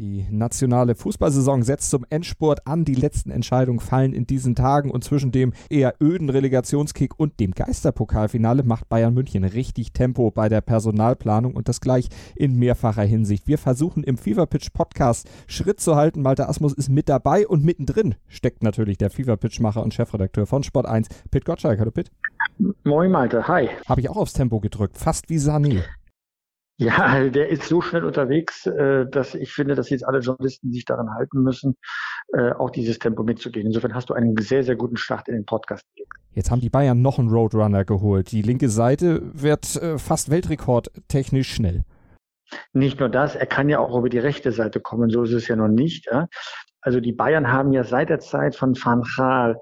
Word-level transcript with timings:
Die 0.00 0.26
nationale 0.28 0.96
Fußballsaison 0.96 1.62
setzt 1.62 1.90
zum 1.90 2.04
Endspurt 2.10 2.66
an. 2.66 2.84
Die 2.84 2.96
letzten 2.96 3.30
Entscheidungen 3.30 3.78
fallen 3.78 4.12
in 4.12 4.26
diesen 4.26 4.56
Tagen 4.56 4.90
und 4.90 5.04
zwischen 5.04 5.30
dem 5.30 5.52
eher 5.70 5.94
öden 6.00 6.30
Relegationskick 6.30 7.16
und 7.16 7.38
dem 7.38 7.52
Geisterpokalfinale 7.52 8.64
macht 8.64 8.88
Bayern 8.88 9.14
München 9.14 9.44
richtig 9.44 9.92
Tempo 9.92 10.32
bei 10.32 10.48
der 10.48 10.62
Personalplanung 10.62 11.54
und 11.54 11.68
das 11.68 11.80
gleich 11.80 12.08
in 12.34 12.56
mehrfacher 12.58 13.04
Hinsicht. 13.04 13.46
Wir 13.46 13.56
versuchen 13.56 14.02
im 14.02 14.18
Feverpitch 14.18 14.70
Podcast 14.70 15.30
Schritt 15.46 15.78
zu 15.78 15.94
halten. 15.94 16.22
Malte 16.22 16.48
Asmus 16.48 16.72
ist 16.72 16.88
mit 16.88 17.08
dabei 17.08 17.46
und 17.46 17.62
mittendrin 17.62 18.16
steckt 18.26 18.64
natürlich 18.64 18.98
der 18.98 19.10
Feverpitch-Macher 19.10 19.80
und 19.80 19.94
Chefredakteur 19.94 20.46
von 20.46 20.64
Sport 20.64 20.86
1, 20.86 21.06
Pit 21.30 21.44
Gottschalk. 21.44 21.78
Hallo 21.78 21.92
Pit. 21.92 22.10
Moin 22.82 23.12
Malte, 23.12 23.46
hi. 23.46 23.68
Habe 23.88 24.00
ich 24.00 24.10
auch 24.10 24.16
aufs 24.16 24.32
Tempo 24.32 24.58
gedrückt, 24.58 24.98
fast 24.98 25.30
wie 25.30 25.38
Sané. 25.38 25.84
Ja, 26.76 27.28
der 27.30 27.48
ist 27.48 27.64
so 27.64 27.80
schnell 27.80 28.04
unterwegs, 28.04 28.66
äh, 28.66 29.06
dass 29.08 29.34
ich 29.34 29.52
finde, 29.52 29.74
dass 29.74 29.90
jetzt 29.90 30.06
alle 30.06 30.20
Journalisten 30.20 30.72
sich 30.72 30.84
daran 30.84 31.14
halten 31.14 31.42
müssen, 31.42 31.76
äh, 32.32 32.52
auch 32.52 32.70
dieses 32.70 32.98
Tempo 32.98 33.22
mitzugehen. 33.22 33.66
Insofern 33.66 33.94
hast 33.94 34.10
du 34.10 34.14
einen 34.14 34.36
sehr, 34.36 34.64
sehr 34.64 34.76
guten 34.76 34.96
Start 34.96 35.28
in 35.28 35.34
den 35.34 35.44
Podcast. 35.44 35.84
Jetzt 36.32 36.50
haben 36.50 36.60
die 36.60 36.70
Bayern 36.70 37.00
noch 37.00 37.18
einen 37.18 37.28
Roadrunner 37.28 37.84
geholt. 37.84 38.32
Die 38.32 38.42
linke 38.42 38.68
Seite 38.68 39.22
wird 39.32 39.76
äh, 39.76 39.98
fast 39.98 40.30
weltrekordtechnisch 40.30 41.54
schnell. 41.54 41.84
Nicht 42.72 43.00
nur 43.00 43.08
das, 43.08 43.34
er 43.36 43.46
kann 43.46 43.68
ja 43.68 43.78
auch 43.78 43.96
über 43.96 44.08
die 44.08 44.18
rechte 44.18 44.52
Seite 44.52 44.80
kommen, 44.80 45.10
so 45.10 45.22
ist 45.22 45.32
es 45.32 45.48
ja 45.48 45.56
noch 45.56 45.68
nicht. 45.68 46.08
Also 46.82 47.00
die 47.00 47.12
Bayern 47.12 47.50
haben 47.50 47.72
ja 47.72 47.82
seit 47.82 48.10
der 48.10 48.20
Zeit 48.20 48.54
von 48.54 48.76
Van 48.76 49.02
Gaal 49.16 49.58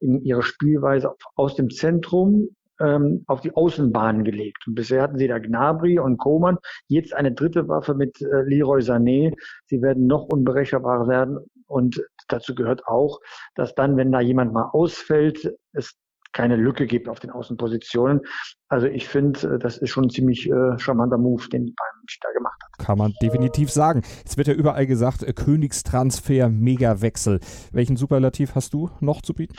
in 0.00 0.22
ihrer 0.22 0.42
Spielweise 0.42 1.14
aus 1.36 1.54
dem 1.54 1.70
Zentrum 1.70 2.48
ähm, 2.82 3.24
auf 3.26 3.40
die 3.40 3.54
Außenbahn 3.54 4.24
gelegt. 4.24 4.66
Und 4.66 4.74
bisher 4.74 5.02
hatten 5.02 5.18
sie 5.18 5.28
da 5.28 5.38
Gnabry 5.38 5.98
und 5.98 6.18
Koman, 6.18 6.58
jetzt 6.88 7.14
eine 7.14 7.32
dritte 7.32 7.68
Waffe 7.68 7.94
mit 7.94 8.20
äh, 8.20 8.42
Leroy 8.42 8.80
Sané. 8.80 9.34
Sie 9.66 9.80
werden 9.80 10.06
noch 10.06 10.24
unberechenbarer 10.24 11.08
werden 11.08 11.38
und 11.66 12.02
dazu 12.28 12.54
gehört 12.54 12.86
auch, 12.86 13.20
dass 13.54 13.74
dann, 13.74 13.96
wenn 13.96 14.12
da 14.12 14.20
jemand 14.20 14.52
mal 14.52 14.68
ausfällt, 14.72 15.54
es 15.72 15.94
keine 16.32 16.56
Lücke 16.56 16.86
gibt 16.86 17.08
auf 17.08 17.20
den 17.20 17.30
Außenpositionen. 17.30 18.20
Also 18.68 18.86
ich 18.86 19.08
finde, 19.08 19.54
äh, 19.54 19.58
das 19.58 19.78
ist 19.78 19.90
schon 19.90 20.04
ein 20.04 20.10
ziemlich 20.10 20.48
äh, 20.48 20.78
charmanter 20.78 21.18
Move, 21.18 21.48
den 21.48 21.66
die 21.66 21.72
Bayern 21.72 21.92
da 22.20 22.28
gemacht 22.32 22.58
hat. 22.62 22.86
Kann 22.86 22.98
man 22.98 23.12
definitiv 23.22 23.70
sagen. 23.70 24.02
Es 24.24 24.36
wird 24.36 24.48
ja 24.48 24.54
überall 24.54 24.86
gesagt, 24.86 25.22
äh, 25.22 25.32
Königstransfer, 25.32 26.48
Megawechsel. 26.48 27.40
Welchen 27.72 27.96
Superlativ 27.96 28.54
hast 28.54 28.74
du 28.74 28.90
noch 29.00 29.22
zu 29.22 29.34
bieten? 29.34 29.54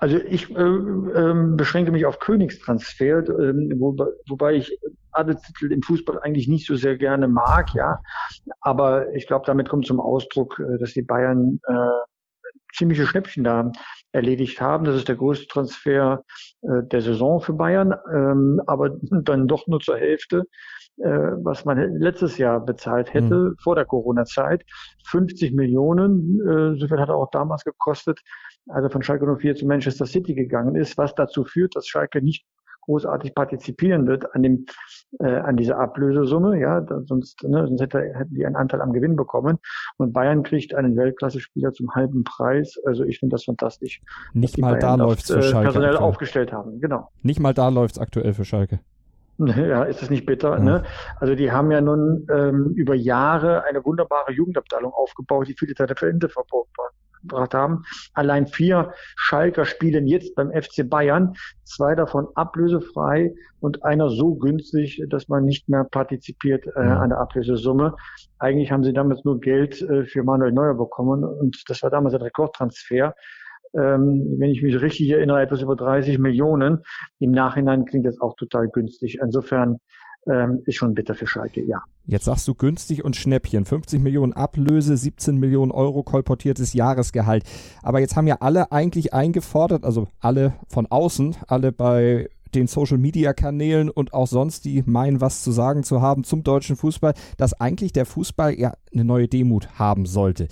Also 0.00 0.18
ich 0.18 0.50
äh, 0.50 0.62
äh, 0.62 1.34
beschränke 1.56 1.92
mich 1.92 2.06
auf 2.06 2.18
Königstransfer, 2.18 3.18
äh, 3.18 3.54
wobei, 3.78 4.06
wobei 4.28 4.54
ich 4.54 4.76
Adelstitel 5.12 5.72
im 5.72 5.82
Fußball 5.82 6.20
eigentlich 6.20 6.48
nicht 6.48 6.66
so 6.66 6.76
sehr 6.76 6.96
gerne 6.96 7.28
mag, 7.28 7.74
ja. 7.74 7.98
Aber 8.60 9.12
ich 9.14 9.26
glaube, 9.26 9.44
damit 9.46 9.68
kommt 9.68 9.86
zum 9.86 10.00
Ausdruck, 10.00 10.60
äh, 10.60 10.78
dass 10.78 10.92
die 10.92 11.02
Bayern 11.02 11.60
äh, 11.66 11.74
ziemliche 12.74 13.06
Schnäppchen 13.06 13.44
da 13.44 13.72
erledigt 14.12 14.60
haben. 14.60 14.84
Das 14.84 14.96
ist 14.96 15.08
der 15.08 15.16
größte 15.16 15.46
Transfer 15.46 16.24
äh, 16.62 16.82
der 16.84 17.02
Saison 17.02 17.40
für 17.40 17.52
Bayern, 17.52 17.94
ähm, 18.12 18.60
aber 18.66 18.96
dann 19.02 19.48
doch 19.48 19.66
nur 19.66 19.80
zur 19.80 19.96
Hälfte, 19.96 20.44
äh, 20.98 21.08
was 21.08 21.64
man 21.64 21.96
letztes 21.98 22.38
Jahr 22.38 22.64
bezahlt 22.64 23.12
hätte 23.14 23.34
mhm. 23.34 23.56
vor 23.62 23.74
der 23.74 23.84
Corona-Zeit. 23.84 24.64
50 25.06 25.52
Millionen, 25.52 26.40
äh, 26.40 26.78
so 26.78 26.88
viel 26.88 26.98
hat 26.98 27.08
er 27.08 27.16
auch 27.16 27.30
damals 27.30 27.64
gekostet, 27.64 28.20
als 28.68 28.84
er 28.84 28.90
von 28.90 29.02
Schalke 29.02 29.26
04 29.26 29.54
zu 29.56 29.66
Manchester 29.66 30.06
City 30.06 30.34
gegangen 30.34 30.74
ist, 30.76 30.98
was 30.98 31.14
dazu 31.14 31.44
führt, 31.44 31.76
dass 31.76 31.86
Schalke 31.86 32.22
nicht 32.22 32.44
großartig 32.88 33.34
partizipieren 33.34 34.06
wird 34.06 34.34
an 34.34 34.42
dem 34.42 34.64
äh, 35.20 35.36
an 35.36 35.56
dieser 35.56 35.78
Ablösesumme, 35.78 36.58
ja, 36.58 36.80
da, 36.80 37.02
sonst, 37.04 37.42
ne, 37.42 37.66
sonst 37.66 37.80
hätte, 37.80 38.00
hätten 38.00 38.34
die 38.34 38.46
einen 38.46 38.56
Anteil 38.56 38.80
am 38.80 38.92
Gewinn 38.92 39.16
bekommen. 39.16 39.58
Und 39.96 40.12
Bayern 40.12 40.42
kriegt 40.42 40.74
einen 40.74 40.96
Weltklasse-Spieler 40.96 41.72
zum 41.72 41.94
halben 41.94 42.24
Preis. 42.24 42.78
Also 42.84 43.04
ich 43.04 43.18
finde 43.18 43.34
das 43.34 43.44
fantastisch. 43.44 44.00
Nicht 44.32 44.58
mal 44.58 44.78
da 44.78 44.94
läuft 44.94 45.20
es 45.20 45.26
für 45.30 45.42
Schalke. 45.42 45.64
Personell 45.64 45.90
aktuell. 45.90 46.08
aufgestellt 46.08 46.52
haben, 46.52 46.80
genau. 46.80 47.10
Nicht 47.22 47.40
mal 47.40 47.54
da 47.54 47.68
läuft 47.68 47.96
es 47.96 48.00
aktuell 48.00 48.34
für 48.34 48.44
Schalke. 48.44 48.80
Ja, 49.38 49.84
ist 49.84 50.02
es 50.02 50.10
nicht 50.10 50.26
bitter? 50.26 50.58
Ne? 50.58 50.82
Also 51.20 51.36
die 51.36 51.52
haben 51.52 51.70
ja 51.70 51.80
nun 51.80 52.26
ähm, 52.28 52.72
über 52.74 52.96
Jahre 52.96 53.62
eine 53.64 53.84
wunderbare 53.84 54.32
Jugendabteilung 54.32 54.92
aufgebaut, 54.92 55.46
die 55.46 55.54
viele 55.54 55.74
Talente 55.74 56.28
verbracht 57.20 57.54
haben. 57.54 57.84
Allein 58.14 58.46
vier 58.46 58.92
Schalker 59.16 59.64
spielen 59.64 60.06
jetzt 60.06 60.34
beim 60.34 60.50
FC 60.50 60.88
Bayern, 60.88 61.34
zwei 61.64 61.94
davon 61.94 62.28
ablösefrei 62.34 63.34
und 63.60 63.84
einer 63.84 64.10
so 64.10 64.34
günstig, 64.34 65.02
dass 65.08 65.28
man 65.28 65.44
nicht 65.44 65.68
mehr 65.68 65.84
partizipiert 65.84 66.66
äh, 66.76 66.84
ja. 66.84 66.98
an 66.98 67.10
der 67.10 67.18
Ablösesumme. 67.18 67.94
Eigentlich 68.38 68.70
haben 68.70 68.84
sie 68.84 68.92
damals 68.92 69.24
nur 69.24 69.40
Geld 69.40 69.82
äh, 69.82 70.04
für 70.04 70.22
Manuel 70.22 70.52
Neuer 70.52 70.74
bekommen 70.74 71.24
und 71.24 71.62
das 71.68 71.82
war 71.82 71.90
damals 71.90 72.14
ein 72.14 72.22
Rekordtransfer 72.22 73.14
ähm, 73.74 74.36
wenn 74.38 74.50
ich 74.50 74.62
mich 74.62 74.80
richtig 74.80 75.10
erinnere, 75.10 75.42
etwas 75.42 75.62
über 75.62 75.76
30 75.76 76.18
Millionen. 76.18 76.82
Im 77.18 77.32
Nachhinein 77.32 77.84
klingt 77.84 78.06
das 78.06 78.20
auch 78.20 78.34
total 78.36 78.68
günstig. 78.68 79.18
Insofern 79.22 79.78
ähm, 80.26 80.62
ist 80.66 80.76
schon 80.76 80.94
bitter 80.94 81.14
für 81.14 81.26
Schalke, 81.26 81.62
ja. 81.64 81.82
Jetzt 82.06 82.24
sagst 82.24 82.48
du 82.48 82.54
günstig 82.54 83.04
und 83.04 83.16
Schnäppchen. 83.16 83.64
50 83.64 84.00
Millionen 84.00 84.32
Ablöse, 84.32 84.96
17 84.96 85.36
Millionen 85.36 85.70
Euro 85.70 86.02
kolportiertes 86.02 86.72
Jahresgehalt. 86.72 87.44
Aber 87.82 88.00
jetzt 88.00 88.16
haben 88.16 88.26
ja 88.26 88.36
alle 88.40 88.72
eigentlich 88.72 89.12
eingefordert, 89.12 89.84
also 89.84 90.08
alle 90.20 90.54
von 90.68 90.86
außen, 90.86 91.36
alle 91.46 91.72
bei 91.72 92.28
den 92.54 92.66
Social 92.66 92.98
Media 92.98 93.32
Kanälen 93.34 93.90
und 93.90 94.14
auch 94.14 94.26
sonst, 94.26 94.64
die 94.64 94.82
meinen, 94.86 95.20
was 95.20 95.42
zu 95.42 95.52
sagen 95.52 95.82
zu 95.82 96.00
haben 96.00 96.24
zum 96.24 96.44
deutschen 96.44 96.76
Fußball, 96.76 97.14
dass 97.36 97.60
eigentlich 97.60 97.92
der 97.92 98.06
Fußball 98.06 98.58
ja 98.58 98.72
eine 98.92 99.04
neue 99.04 99.28
Demut 99.28 99.78
haben 99.78 100.06
sollte. 100.06 100.48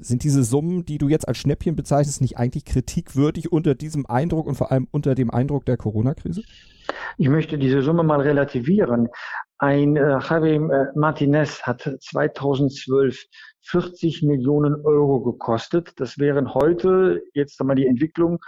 Sind 0.00 0.24
diese 0.24 0.42
Summen, 0.44 0.84
die 0.84 0.98
du 0.98 1.08
jetzt 1.08 1.26
als 1.28 1.38
Schnäppchen 1.38 1.76
bezeichnest, 1.76 2.20
nicht 2.20 2.38
eigentlich 2.38 2.64
kritikwürdig 2.64 3.52
unter 3.52 3.74
diesem 3.74 4.06
Eindruck 4.06 4.46
und 4.46 4.54
vor 4.54 4.72
allem 4.72 4.88
unter 4.90 5.14
dem 5.14 5.30
Eindruck 5.30 5.64
der 5.66 5.76
Corona-Krise? 5.76 6.42
Ich 7.18 7.28
möchte 7.28 7.58
diese 7.58 7.82
Summe 7.82 8.02
mal 8.02 8.20
relativieren. 8.20 9.08
Ein 9.58 9.96
äh, 9.96 10.18
Javi 10.18 10.56
äh, 10.56 10.86
Martinez 10.94 11.62
hat 11.62 11.90
2012 12.00 13.24
40 13.62 14.22
Millionen 14.22 14.76
Euro 14.84 15.20
gekostet. 15.20 15.92
Das 15.96 16.18
wären 16.18 16.54
heute, 16.54 17.22
jetzt 17.34 17.60
einmal 17.60 17.76
die 17.76 17.86
Entwicklung, 17.86 18.38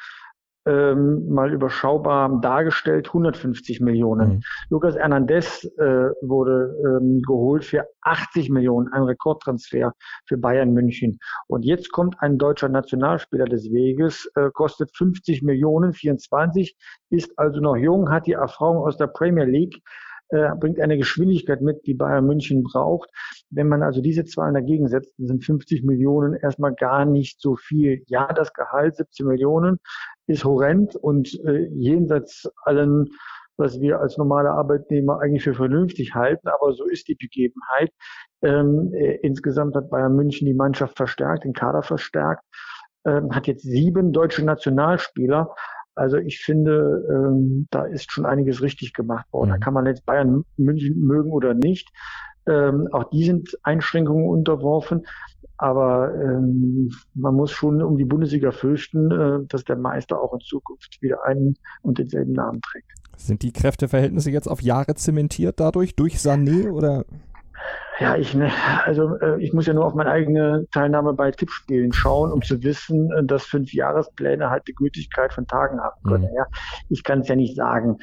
ähm, 0.69 1.27
mal 1.29 1.53
überschaubar 1.53 2.41
dargestellt, 2.43 3.09
150 3.09 3.81
Millionen. 3.81 4.29
Mhm. 4.29 4.41
Lucas 4.69 4.97
Hernandez 4.97 5.65
äh, 5.79 6.11
wurde 6.21 6.77
ähm, 6.85 7.23
geholt 7.27 7.65
für 7.65 7.87
80 8.03 8.51
Millionen, 8.51 8.93
ein 8.93 9.03
Rekordtransfer 9.03 9.95
für 10.27 10.37
Bayern 10.37 10.75
München. 10.75 11.19
Und 11.47 11.65
jetzt 11.65 11.91
kommt 11.91 12.17
ein 12.21 12.37
deutscher 12.37 12.69
Nationalspieler 12.69 13.47
des 13.47 13.73
Weges, 13.73 14.31
äh, 14.35 14.51
kostet 14.53 14.95
50 14.95 15.43
Millionen, 15.43 15.95
24, 15.95 16.77
ist 17.11 17.39
also 17.39 17.61
noch 17.61 17.77
jung, 17.77 18.11
hat 18.11 18.27
die 18.27 18.33
Erfahrung 18.33 18.79
aus 18.79 18.99
der 18.99 19.07
Premier 19.07 19.45
League, 19.45 19.83
äh, 20.31 20.55
bringt 20.59 20.81
eine 20.81 20.97
Geschwindigkeit 20.97 21.61
mit, 21.61 21.87
die 21.87 21.95
Bayern 21.95 22.27
München 22.27 22.63
braucht. 22.63 23.11
Wenn 23.51 23.69
man 23.69 23.83
also 23.83 24.01
diese 24.01 24.25
Zahlen 24.25 24.55
dagegen 24.55 24.89
setzt, 24.89 25.15
sind 25.19 25.45
50 25.45 25.85
Millionen 25.85 26.35
erstmal 26.35 26.75
gar 26.75 27.05
nicht 27.05 27.41
so 27.41 27.57
viel. 27.57 28.03
Ja, 28.07 28.33
das 28.33 28.53
Gehalt 28.53 28.97
17 28.97 29.27
Millionen 29.27 29.79
ist 30.27 30.45
horrend 30.45 30.97
und 30.97 31.35
äh, 31.45 31.69
jenseits 31.73 32.51
allen 32.65 33.09
was 33.59 33.81
wir 33.81 34.01
als 34.01 34.17
normale 34.17 34.51
Arbeitnehmer 34.51 35.21
eigentlich 35.21 35.43
für 35.43 35.55
vernünftig 35.55 36.15
halten, 36.15 36.49
aber 36.49 36.73
so 36.73 36.85
ist 36.85 37.09
die 37.09 37.17
Begebenheit. 37.17 37.91
Ähm, 38.41 38.93
äh, 38.95 39.17
insgesamt 39.23 39.75
hat 39.75 39.91
Bayern 39.91 40.15
München 40.15 40.47
die 40.47 40.55
Mannschaft 40.55 40.97
verstärkt, 40.97 41.45
den 41.45 41.53
Kader 41.53 41.83
verstärkt, 41.83 42.45
ähm, 43.05 43.35
hat 43.35 43.47
jetzt 43.49 43.63
sieben 43.63 44.13
deutsche 44.13 44.45
Nationalspieler. 44.45 45.55
Also 45.99 46.17
ich 46.17 46.39
finde, 46.39 47.05
ähm, 47.11 47.67
da 47.71 47.85
ist 47.85 48.13
schon 48.13 48.25
einiges 48.25 48.63
richtig 48.63 48.93
gemacht 48.93 49.27
worden. 49.33 49.51
Mhm. 49.51 49.55
Da 49.55 49.59
kann 49.59 49.75
man 49.75 49.87
jetzt 49.87 50.07
Bayern 50.07 50.45
München 50.57 51.01
mögen 51.01 51.33
oder 51.33 51.55
nicht. 51.55 51.91
Ähm, 52.49 52.89
auch 52.93 53.05
die 53.11 53.25
sind 53.25 53.59
Einschränkungen 53.63 54.29
unterworfen. 54.29 55.07
Aber 55.57 56.15
ähm, 56.15 56.91
man 57.15 57.35
muss 57.35 57.51
schon 57.51 57.83
um 57.83 57.97
die 57.97 58.05
Bundesliga 58.05 58.53
fürchten, 58.53 59.11
äh, 59.11 59.47
dass 59.49 59.65
der 59.65 59.77
Meister 59.77 60.21
auch 60.21 60.33
in 60.33 60.41
Zukunft 60.41 61.03
wieder 61.03 61.25
einen 61.25 61.57
und 61.83 61.99
denselben 61.99 62.33
Namen 62.33 62.61
trägt. 62.63 62.93
Sind 63.17 63.43
die 63.43 63.53
Kräfteverhältnisse 63.53 64.31
jetzt 64.31 64.47
auf 64.47 64.63
Jahre 64.63 64.95
zementiert 64.95 65.59
dadurch, 65.59 65.97
durch 65.97 66.15
Sané 66.17 66.71
oder? 66.71 67.05
Ja, 68.01 68.17
ich, 68.17 68.33
ne, 68.33 68.53
also 68.85 69.17
äh, 69.17 69.43
ich 69.43 69.53
muss 69.53 69.67
ja 69.67 69.75
nur 69.75 69.85
auf 69.85 69.95
meine 69.95 70.11
eigene 70.11 70.67
Teilnahme 70.73 71.15
bei 71.15 71.33
Tippspielen 71.33 71.93
schauen, 71.93 72.31
um 72.31 72.43
zu 72.43 72.63
wissen, 72.63 73.11
äh, 73.11 73.25
dass 73.25 73.45
fünf 73.45 73.73
Jahrespläne 73.73 74.51
halt 74.51 74.69
die 74.69 74.75
Gültigkeit 74.75 75.33
von 75.33 75.49
Tagen 75.49 75.81
haben 75.81 76.01
können. 76.05 76.31
Mhm. 76.31 76.37
Ja, 76.37 76.47
ich 76.89 77.03
kann 77.03 77.21
es 77.23 77.29
ja 77.29 77.35
nicht 77.35 77.57
sagen, 77.57 77.99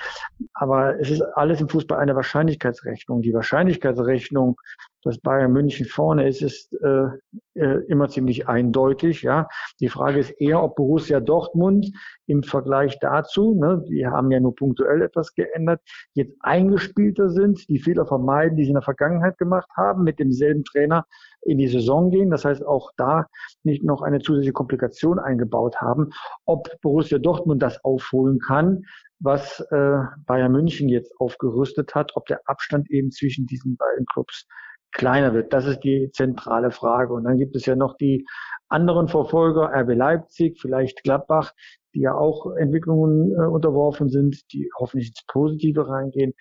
aber 0.53 0.99
es 0.99 1.09
ist 1.09 1.21
alles 1.21 1.61
im 1.61 1.69
Fußball 1.69 1.97
eine 1.97 2.15
Wahrscheinlichkeitsrechnung. 2.15 3.21
Die 3.21 3.33
Wahrscheinlichkeitsrechnung, 3.33 4.59
dass 5.05 5.19
Bayern 5.19 5.53
München 5.53 5.85
vorne 5.85 6.27
ist, 6.27 6.41
ist 6.41 6.73
äh, 6.81 7.05
äh, 7.53 7.85
immer 7.87 8.09
ziemlich 8.09 8.49
eindeutig. 8.49 9.21
Ja, 9.21 9.47
die 9.79 9.87
Frage 9.87 10.19
ist 10.19 10.31
eher, 10.41 10.63
ob 10.63 10.75
Borussia 10.75 11.19
Dortmund 11.19 11.91
im 12.25 12.41
Vergleich 12.41 12.97
dazu, 12.99 13.53
ne, 13.53 13.85
die 13.87 14.07
haben 14.07 14.31
ja 14.31 14.39
nur 14.39 14.55
punktuell 14.55 15.03
etwas 15.03 15.35
geändert, 15.35 15.79
jetzt 16.15 16.35
eingespielter 16.39 17.29
sind, 17.29 17.69
die 17.69 17.77
Fehler 17.77 18.07
vermeiden, 18.07 18.57
die 18.57 18.63
sie 18.63 18.69
in 18.69 18.75
der 18.75 18.81
Vergangenheit 18.81 19.37
gemacht 19.37 19.69
haben, 19.77 20.03
mit 20.03 20.17
demselben 20.17 20.63
Trainer 20.63 21.05
in 21.43 21.59
die 21.59 21.67
Saison 21.67 22.09
gehen. 22.09 22.31
Das 22.31 22.43
heißt, 22.43 22.65
auch 22.65 22.91
da 22.97 23.27
nicht 23.63 23.83
noch 23.83 24.01
eine 24.01 24.19
zusätzliche 24.19 24.53
Komplikation 24.53 25.19
eingebaut 25.19 25.77
haben. 25.81 26.09
Ob 26.45 26.67
Borussia 26.81 27.19
Dortmund 27.19 27.61
das 27.61 27.83
aufholen 27.83 28.39
kann, 28.39 28.81
was 29.19 29.59
äh, 29.71 29.99
Bayern 30.25 30.51
München 30.51 30.89
jetzt 30.89 31.13
aufgerüstet 31.19 31.93
hat, 31.93 32.15
ob 32.15 32.25
der 32.25 32.41
Abstand 32.45 32.89
eben 32.89 33.11
zwischen 33.11 33.45
diesen 33.45 33.77
beiden 33.77 34.05
Clubs 34.07 34.47
kleiner 34.95 35.33
wird. 35.33 35.53
Das 35.53 35.65
ist 35.65 35.81
die 35.81 36.09
zentrale 36.11 36.71
Frage. 36.71 37.13
Und 37.13 37.25
dann 37.25 37.37
gibt 37.37 37.55
es 37.55 37.65
ja 37.65 37.75
noch 37.75 37.95
die 37.97 38.25
anderen 38.69 39.07
Verfolger, 39.07 39.69
RB 39.73 39.93
Leipzig, 39.95 40.59
vielleicht 40.59 41.03
Gladbach, 41.03 41.51
die 41.93 42.01
ja 42.01 42.15
auch 42.15 42.51
Entwicklungen 42.55 43.31
äh, 43.31 43.45
unterworfen 43.45 44.09
sind, 44.09 44.41
die 44.51 44.69
hoffentlich 44.79 45.09
ins 45.09 45.23
Positive 45.27 45.87
reingehen. 45.87 46.33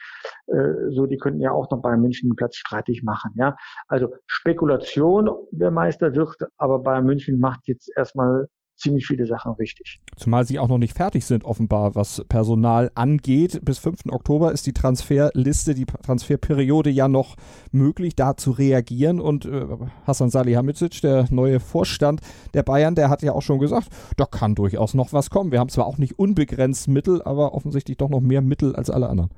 Äh, 0.47 0.91
so, 0.91 1.07
die 1.07 1.19
könnten 1.19 1.41
ja 1.41 1.53
auch 1.53 1.71
noch 1.71 1.83
Bayern 1.83 2.01
München 2.01 2.31
den 2.31 2.37
Platz 2.37 2.57
streitig 2.57 3.03
machen. 3.03 3.33
Ja, 3.37 3.57
also 3.89 4.09
Spekulation, 4.27 5.29
wer 5.51 5.71
Meister 5.71 6.15
wird, 6.15 6.37
aber 6.57 6.79
Bayern 6.79 7.05
München 7.05 7.39
macht 7.39 7.67
jetzt 7.67 7.91
erstmal 7.97 8.49
ziemlich 8.85 9.07
viele 9.07 9.27
Sachen 9.27 9.53
richtig. 9.53 10.01
Zumal 10.17 10.45
sie 10.45 10.59
auch 10.59 10.69
noch 10.69 10.79
nicht 10.79 10.97
fertig 10.97 11.25
sind, 11.25 11.45
offenbar, 11.45 11.95
was 11.95 12.25
Personal 12.29 12.91
angeht. 12.95 13.61
Bis 13.65 13.79
5. 13.79 14.07
Oktober 14.11 14.53
ist 14.53 14.67
die 14.67 14.73
Transferliste, 14.73 15.75
die 15.75 15.87
Transferperiode 15.87 16.91
ja 16.91 17.09
noch 17.09 17.37
möglich, 17.73 18.15
da 18.15 18.37
zu 18.37 18.53
reagieren. 18.53 19.21
Und 19.21 19.47
äh, 19.47 19.67
Hassan 20.07 20.31
Salihamidzic, 20.31 21.01
der 21.01 21.27
neue 21.31 21.59
Vorstand 21.59 22.21
der 22.53 22.63
Bayern, 22.63 22.95
der 22.95 23.09
hat 23.09 23.23
ja 23.23 23.33
auch 23.33 23.43
schon 23.43 23.59
gesagt, 23.59 23.89
da 24.17 24.27
kann 24.27 24.55
durchaus 24.55 24.95
noch 24.95 25.13
was 25.13 25.31
kommen. 25.31 25.51
Wir 25.51 25.61
haben 25.61 25.71
zwar 25.71 25.87
auch 25.87 25.99
nicht 25.99 26.19
unbegrenzt 26.19 26.87
Mittel, 26.89 27.23
aber 27.23 27.55
offensichtlich 27.55 27.97
doch 27.97 28.11
noch 28.11 28.21
mehr 28.21 28.43
Mittel 28.43 28.77
als 28.77 28.91
alle 28.91 29.09
anderen. 29.09 29.31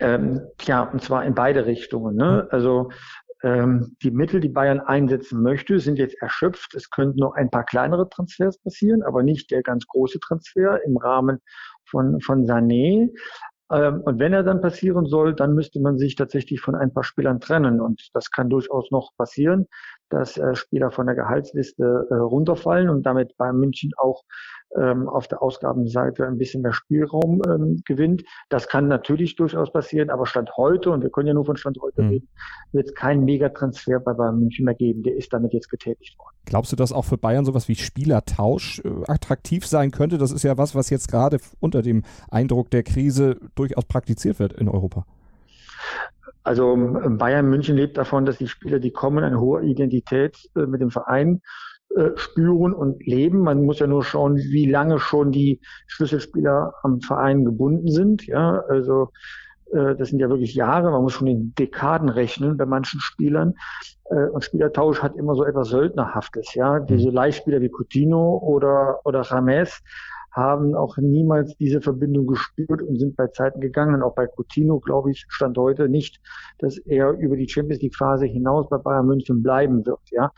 Ähm, 0.00 0.42
ja, 0.62 0.82
und 0.82 1.02
zwar 1.02 1.24
in 1.24 1.34
beide 1.34 1.66
Richtungen. 1.66 2.16
Ne? 2.16 2.46
Also 2.50 2.90
die 3.44 4.10
Mittel, 4.10 4.40
die 4.40 4.48
Bayern 4.48 4.80
einsetzen 4.80 5.42
möchte, 5.42 5.78
sind 5.78 5.98
jetzt 5.98 6.16
erschöpft. 6.22 6.74
Es 6.74 6.88
könnten 6.88 7.18
noch 7.18 7.34
ein 7.34 7.50
paar 7.50 7.64
kleinere 7.64 8.08
Transfers 8.08 8.58
passieren, 8.58 9.02
aber 9.02 9.22
nicht 9.22 9.50
der 9.50 9.62
ganz 9.62 9.86
große 9.86 10.18
Transfer 10.20 10.80
im 10.86 10.96
Rahmen 10.96 11.40
von, 11.84 12.20
von 12.22 12.46
Sané. 12.46 13.10
Ähm, 13.70 14.02
und 14.02 14.18
wenn 14.18 14.32
er 14.32 14.42
dann 14.42 14.60
passieren 14.60 15.06
soll, 15.06 15.34
dann 15.34 15.54
müsste 15.54 15.80
man 15.80 15.98
sich 15.98 16.14
tatsächlich 16.16 16.60
von 16.60 16.74
ein 16.74 16.92
paar 16.92 17.04
Spielern 17.04 17.40
trennen. 17.40 17.80
Und 17.80 18.08
das 18.12 18.30
kann 18.30 18.50
durchaus 18.50 18.90
noch 18.90 19.10
passieren, 19.16 19.66
dass 20.10 20.36
äh, 20.36 20.54
Spieler 20.54 20.90
von 20.90 21.06
der 21.06 21.14
Gehaltsliste 21.14 22.06
äh, 22.10 22.14
runterfallen 22.14 22.88
und 22.88 23.04
damit 23.04 23.36
bei 23.36 23.52
München 23.52 23.90
auch 23.96 24.22
ähm, 24.76 25.08
auf 25.08 25.28
der 25.28 25.42
Ausgabenseite 25.42 26.26
ein 26.26 26.38
bisschen 26.38 26.62
mehr 26.62 26.72
Spielraum 26.72 27.42
ähm, 27.48 27.82
gewinnt. 27.84 28.24
Das 28.48 28.68
kann 28.68 28.88
natürlich 28.88 29.36
durchaus 29.36 29.72
passieren, 29.72 30.10
aber 30.10 30.26
Stand 30.26 30.56
heute, 30.56 30.90
und 30.90 31.02
wir 31.02 31.10
können 31.10 31.28
ja 31.28 31.34
nur 31.34 31.44
von 31.44 31.56
Stand 31.56 31.78
heute 31.80 32.02
mhm. 32.02 32.08
reden, 32.08 32.28
wird 32.72 32.88
es 32.88 32.94
keinen 32.94 33.24
Megatransfer 33.24 34.00
bei 34.00 34.12
Bayern 34.12 34.40
München 34.40 34.64
mehr 34.64 34.74
geben. 34.74 35.02
Der 35.02 35.16
ist 35.16 35.32
damit 35.32 35.52
jetzt 35.52 35.70
getätigt 35.70 36.18
worden. 36.18 36.34
Glaubst 36.44 36.72
du, 36.72 36.76
dass 36.76 36.92
auch 36.92 37.04
für 37.04 37.18
Bayern 37.18 37.44
sowas 37.44 37.68
wie 37.68 37.74
Spielertausch 37.74 38.80
äh, 38.84 38.90
attraktiv 39.06 39.66
sein 39.66 39.90
könnte? 39.90 40.18
Das 40.18 40.32
ist 40.32 40.42
ja 40.42 40.58
was, 40.58 40.74
was 40.74 40.90
jetzt 40.90 41.10
gerade 41.10 41.38
unter 41.60 41.82
dem 41.82 42.02
Eindruck 42.30 42.70
der 42.70 42.82
Krise 42.82 43.38
durchaus 43.54 43.84
praktiziert 43.84 44.38
wird 44.38 44.52
in 44.54 44.68
Europa. 44.68 45.06
Also 46.42 46.76
Bayern 46.76 47.48
München 47.48 47.76
lebt 47.76 47.96
davon, 47.96 48.26
dass 48.26 48.36
die 48.36 48.48
Spieler, 48.48 48.78
die 48.78 48.90
kommen, 48.90 49.24
eine 49.24 49.40
hohe 49.40 49.62
Identität 49.62 50.50
äh, 50.54 50.66
mit 50.66 50.82
dem 50.82 50.90
Verein 50.90 51.40
äh, 51.96 52.10
spüren 52.16 52.72
und 52.72 53.06
leben. 53.06 53.40
Man 53.40 53.64
muss 53.64 53.78
ja 53.78 53.86
nur 53.86 54.04
schauen, 54.04 54.36
wie 54.36 54.68
lange 54.68 54.98
schon 54.98 55.32
die 55.32 55.60
Schlüsselspieler 55.86 56.74
am 56.82 57.00
Verein 57.00 57.44
gebunden 57.44 57.88
sind. 57.88 58.26
Ja, 58.26 58.64
also 58.68 59.10
äh, 59.72 59.94
das 59.96 60.08
sind 60.08 60.18
ja 60.18 60.28
wirklich 60.28 60.54
Jahre. 60.54 60.90
Man 60.90 61.02
muss 61.02 61.12
schon 61.12 61.26
in 61.26 61.54
Dekaden 61.54 62.08
rechnen 62.08 62.56
bei 62.56 62.66
manchen 62.66 63.00
Spielern. 63.00 63.54
Äh, 64.10 64.26
und 64.26 64.44
Spielertausch 64.44 65.02
hat 65.02 65.16
immer 65.16 65.34
so 65.34 65.44
etwas 65.44 65.68
Söldnerhaftes. 65.68 66.54
Ja, 66.54 66.80
diese 66.80 67.08
mhm. 67.08 67.14
Leihspieler 67.14 67.60
wie 67.60 67.70
Coutinho 67.70 68.38
oder 68.38 69.00
oder 69.04 69.20
Rames 69.20 69.82
haben 70.34 70.74
auch 70.74 70.96
niemals 70.98 71.56
diese 71.56 71.80
Verbindung 71.80 72.26
gespürt 72.26 72.82
und 72.82 72.98
sind 72.98 73.16
bei 73.16 73.28
Zeiten 73.28 73.60
gegangen. 73.60 74.02
Auch 74.02 74.14
bei 74.14 74.26
Coutinho, 74.26 74.80
glaube 74.80 75.12
ich, 75.12 75.24
stand 75.28 75.56
heute 75.56 75.88
nicht, 75.88 76.20
dass 76.58 76.76
er 76.78 77.10
über 77.12 77.36
die 77.36 77.48
Champions 77.48 77.82
League 77.82 77.96
Phase 77.96 78.26
hinaus 78.26 78.68
bei 78.68 78.78
Bayern 78.78 79.06
München 79.06 79.42
bleiben 79.42 79.86
wird. 79.86 80.00
Ja, 80.10 80.32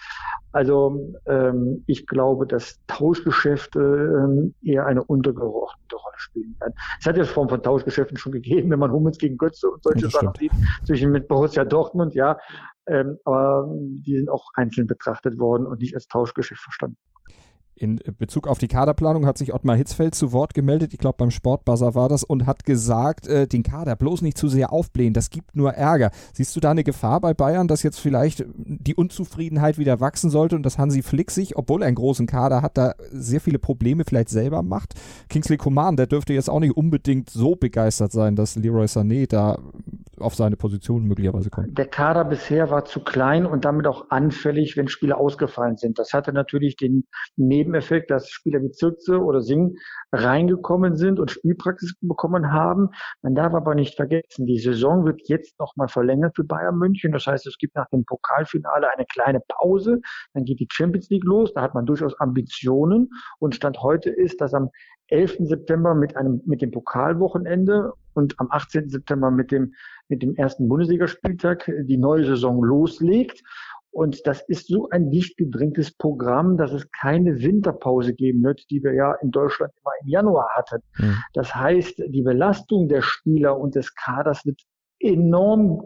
also 0.52 1.14
ähm, 1.26 1.82
ich 1.86 2.06
glaube, 2.06 2.46
dass 2.46 2.78
Tauschgeschäfte 2.86 3.80
ähm, 3.80 4.54
eher 4.62 4.86
eine 4.86 5.02
untergeordnete 5.02 5.96
Rolle 5.96 6.16
spielen 6.18 6.56
werden. 6.60 6.74
Es 7.00 7.06
hat 7.06 7.16
ja 7.16 7.24
Form 7.24 7.48
von 7.48 7.62
Tauschgeschäften 7.62 8.18
schon 8.18 8.32
gegeben, 8.32 8.70
wenn 8.70 8.78
man 8.78 8.92
Hummels 8.92 9.18
gegen 9.18 9.38
Götze 9.38 9.68
und 9.68 9.82
solche 9.82 10.08
Sachen 10.08 10.32
sieht, 10.38 10.52
zwischen 10.84 11.10
mit 11.10 11.26
Borussia 11.26 11.64
Dortmund, 11.64 12.14
ja, 12.14 12.38
ähm, 12.86 13.18
aber 13.24 13.68
die 13.70 14.16
sind 14.16 14.28
auch 14.28 14.50
einzeln 14.54 14.86
betrachtet 14.86 15.38
worden 15.38 15.66
und 15.66 15.80
nicht 15.80 15.94
als 15.94 16.06
Tauschgeschäft 16.06 16.60
verstanden. 16.62 16.96
In 17.78 18.00
Bezug 18.16 18.48
auf 18.48 18.56
die 18.56 18.68
Kaderplanung 18.68 19.26
hat 19.26 19.36
sich 19.36 19.52
Ottmar 19.52 19.76
Hitzfeld 19.76 20.14
zu 20.14 20.32
Wort 20.32 20.54
gemeldet, 20.54 20.94
ich 20.94 20.98
glaube 20.98 21.16
beim 21.18 21.30
Sportbuzzer 21.30 21.94
war 21.94 22.08
das, 22.08 22.24
und 22.24 22.46
hat 22.46 22.64
gesagt, 22.64 23.26
äh, 23.26 23.46
den 23.46 23.62
Kader 23.62 23.96
bloß 23.96 24.22
nicht 24.22 24.38
zu 24.38 24.48
sehr 24.48 24.72
aufblähen, 24.72 25.12
das 25.12 25.28
gibt 25.28 25.54
nur 25.54 25.74
Ärger. 25.74 26.10
Siehst 26.32 26.56
du 26.56 26.60
da 26.60 26.70
eine 26.70 26.84
Gefahr 26.84 27.20
bei 27.20 27.34
Bayern, 27.34 27.68
dass 27.68 27.82
jetzt 27.82 28.00
vielleicht 28.00 28.46
die 28.56 28.94
Unzufriedenheit 28.94 29.76
wieder 29.76 30.00
wachsen 30.00 30.30
sollte 30.30 30.56
und 30.56 30.62
dass 30.62 30.78
Hansi 30.78 31.02
Flick 31.02 31.30
sich, 31.30 31.58
obwohl 31.58 31.82
er 31.82 31.88
einen 31.88 31.96
großen 31.96 32.26
Kader 32.26 32.62
hat, 32.62 32.78
da 32.78 32.94
sehr 33.12 33.42
viele 33.42 33.58
Probleme 33.58 34.04
vielleicht 34.06 34.30
selber 34.30 34.62
macht? 34.62 34.94
Kingsley 35.28 35.58
Coman, 35.58 35.96
der 35.96 36.06
dürfte 36.06 36.32
jetzt 36.32 36.48
auch 36.48 36.60
nicht 36.60 36.74
unbedingt 36.74 37.28
so 37.28 37.56
begeistert 37.56 38.10
sein, 38.10 38.36
dass 38.36 38.56
Leroy 38.56 38.86
Sané 38.86 39.28
da 39.28 39.58
auf 40.18 40.34
seine 40.34 40.56
Position 40.56 41.04
möglicherweise 41.04 41.50
kommt. 41.50 41.76
Der 41.76 41.86
Kader 41.86 42.24
bisher 42.24 42.70
war 42.70 42.84
zu 42.84 43.00
klein 43.00 43.46
und 43.46 43.64
damit 43.64 43.86
auch 43.86 44.10
anfällig, 44.10 44.76
wenn 44.76 44.88
Spiele 44.88 45.16
ausgefallen 45.16 45.76
sind. 45.76 45.98
Das 45.98 46.12
hatte 46.12 46.32
natürlich 46.32 46.76
den 46.76 47.06
Neben 47.36 47.66
Nebeneffekt, 47.66 48.10
dass 48.10 48.30
Spieler 48.30 48.62
wie 48.62 48.70
Zirkze 48.70 49.18
oder 49.18 49.42
Singh 49.42 49.74
reingekommen 50.12 50.96
sind 50.96 51.18
und 51.18 51.30
Spielpraxis 51.30 51.94
bekommen 52.00 52.52
haben. 52.52 52.90
Man 53.22 53.34
darf 53.34 53.54
aber 53.54 53.74
nicht 53.74 53.96
vergessen, 53.96 54.46
die 54.46 54.58
Saison 54.58 55.04
wird 55.04 55.28
jetzt 55.28 55.58
nochmal 55.58 55.88
verlängert 55.88 56.36
für 56.36 56.44
Bayern 56.44 56.78
München. 56.78 57.12
Das 57.12 57.26
heißt, 57.26 57.46
es 57.46 57.58
gibt 57.58 57.74
nach 57.74 57.88
dem 57.88 58.04
Pokalfinale 58.04 58.88
eine 58.94 59.04
kleine 59.06 59.40
Pause. 59.48 60.00
Dann 60.32 60.44
geht 60.44 60.60
die 60.60 60.68
Champions 60.70 61.10
League 61.10 61.24
los. 61.24 61.52
Da 61.54 61.62
hat 61.62 61.74
man 61.74 61.86
durchaus 61.86 62.18
Ambitionen. 62.20 63.10
Und 63.38 63.54
Stand 63.54 63.82
heute 63.82 64.10
ist, 64.10 64.40
dass 64.40 64.54
am 64.54 64.70
11. 65.08 65.36
September 65.40 65.94
mit 65.94 66.16
einem, 66.16 66.42
mit 66.46 66.62
dem 66.62 66.70
Pokalwochenende 66.70 67.92
und 68.14 68.38
am 68.40 68.48
18. 68.50 68.88
September 68.88 69.30
mit 69.30 69.50
dem, 69.50 69.74
mit 70.08 70.22
dem 70.22 70.34
ersten 70.36 70.68
Bundesligaspieltag 70.68 71.70
die 71.82 71.98
neue 71.98 72.24
Saison 72.24 72.62
loslegt. 72.62 73.42
Und 73.90 74.26
das 74.26 74.42
ist 74.48 74.68
so 74.68 74.90
ein 74.90 75.10
dicht 75.10 75.38
gedrängtes 75.38 75.90
Programm, 75.96 76.58
dass 76.58 76.70
es 76.72 76.90
keine 76.90 77.40
Winterpause 77.40 78.12
geben 78.12 78.42
wird, 78.42 78.62
die 78.70 78.82
wir 78.82 78.92
ja 78.92 79.14
in 79.22 79.30
Deutschland 79.30 79.72
immer 79.80 79.92
im 80.02 80.08
Januar 80.08 80.50
hatten. 80.54 80.82
Mhm. 80.98 81.16
Das 81.32 81.54
heißt, 81.54 82.02
die 82.08 82.22
Belastung 82.22 82.88
der 82.88 83.00
Spieler 83.00 83.58
und 83.58 83.74
des 83.74 83.94
Kaders 83.94 84.44
wird 84.44 84.60
enorm 85.00 85.82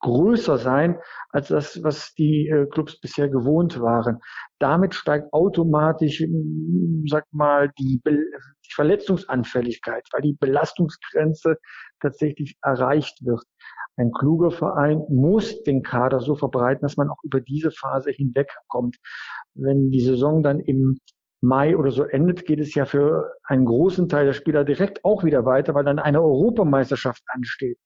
größer 0.00 0.58
sein 0.58 0.98
als 1.30 1.48
das, 1.48 1.82
was 1.82 2.14
die 2.14 2.48
äh, 2.48 2.66
Clubs 2.66 3.00
bisher 3.00 3.28
gewohnt 3.28 3.80
waren. 3.80 4.18
Damit 4.58 4.94
steigt 4.94 5.32
automatisch, 5.32 6.20
hm, 6.20 7.04
sag 7.08 7.24
mal, 7.32 7.70
die, 7.78 8.00
Be 8.02 8.12
die 8.12 8.74
Verletzungsanfälligkeit, 8.74 10.06
weil 10.12 10.22
die 10.22 10.36
Belastungsgrenze 10.38 11.58
tatsächlich 12.00 12.56
erreicht 12.62 13.24
wird. 13.24 13.42
Ein 13.96 14.12
kluger 14.12 14.50
Verein 14.50 15.04
muss 15.08 15.62
den 15.64 15.82
Kader 15.82 16.20
so 16.20 16.34
verbreiten, 16.34 16.82
dass 16.82 16.96
man 16.96 17.10
auch 17.10 17.22
über 17.22 17.40
diese 17.40 17.70
Phase 17.70 18.10
hinwegkommt. 18.10 18.96
Wenn 19.54 19.90
die 19.90 20.00
Saison 20.00 20.42
dann 20.42 20.60
im 20.60 20.98
Mai 21.42 21.76
oder 21.76 21.90
so 21.90 22.04
endet, 22.04 22.44
geht 22.44 22.60
es 22.60 22.74
ja 22.74 22.84
für 22.84 23.32
einen 23.44 23.64
großen 23.64 24.08
Teil 24.08 24.26
der 24.26 24.34
Spieler 24.34 24.64
direkt 24.64 25.04
auch 25.04 25.24
wieder 25.24 25.46
weiter, 25.46 25.74
weil 25.74 25.84
dann 25.84 25.98
eine 25.98 26.20
Europameisterschaft 26.20 27.22
ansteht. 27.28 27.78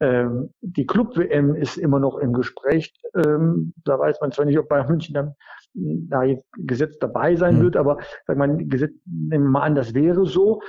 Ähm, 0.00 0.54
die 0.60 0.86
Club-WM 0.86 1.54
ist 1.54 1.76
immer 1.76 1.98
noch 1.98 2.18
im 2.18 2.32
Gespräch. 2.32 2.94
Ähm, 3.14 3.74
da 3.84 3.98
weiß 3.98 4.20
man 4.20 4.32
zwar 4.32 4.44
nicht, 4.44 4.58
ob 4.58 4.68
Bayern 4.68 4.88
München 4.88 5.14
dann 5.14 5.34
da 5.74 6.22
jetzt 6.22 6.46
gesetzt 6.56 7.02
dabei 7.02 7.36
sein 7.36 7.58
mhm. 7.58 7.62
wird, 7.62 7.76
aber 7.76 7.98
sag 8.26 8.36
mal, 8.36 8.56
gesetzt, 8.56 8.98
nehmen 9.06 9.44
wir 9.44 9.50
mal 9.50 9.62
an, 9.62 9.74
das 9.74 9.94
wäre 9.94 10.26
so 10.26 10.60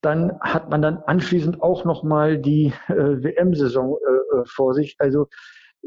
dann 0.00 0.38
hat 0.40 0.70
man 0.70 0.82
dann 0.82 0.98
anschließend 1.06 1.62
auch 1.62 1.84
nochmal 1.84 2.38
die 2.38 2.72
äh, 2.88 2.94
WM-Saison 2.94 3.96
äh, 3.96 4.36
äh, 4.36 4.44
vor 4.46 4.74
sich. 4.74 4.96
Also 4.98 5.28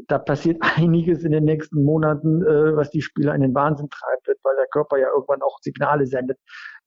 da 0.08 0.18
passiert 0.18 0.62
einiges 0.78 1.24
in 1.24 1.32
den 1.32 1.46
nächsten 1.46 1.84
Monaten, 1.84 2.44
äh, 2.44 2.76
was 2.76 2.90
die 2.90 3.02
Spieler 3.02 3.34
in 3.36 3.42
den 3.42 3.56
Wahnsinn 3.56 3.90
treibt, 3.90 4.28
weil 4.44 4.56
der 4.58 4.68
Körper 4.68 4.98
ja 4.98 5.08
irgendwann 5.14 5.42
auch 5.42 5.58
Signale 5.62 6.06
sendet, 6.06 6.38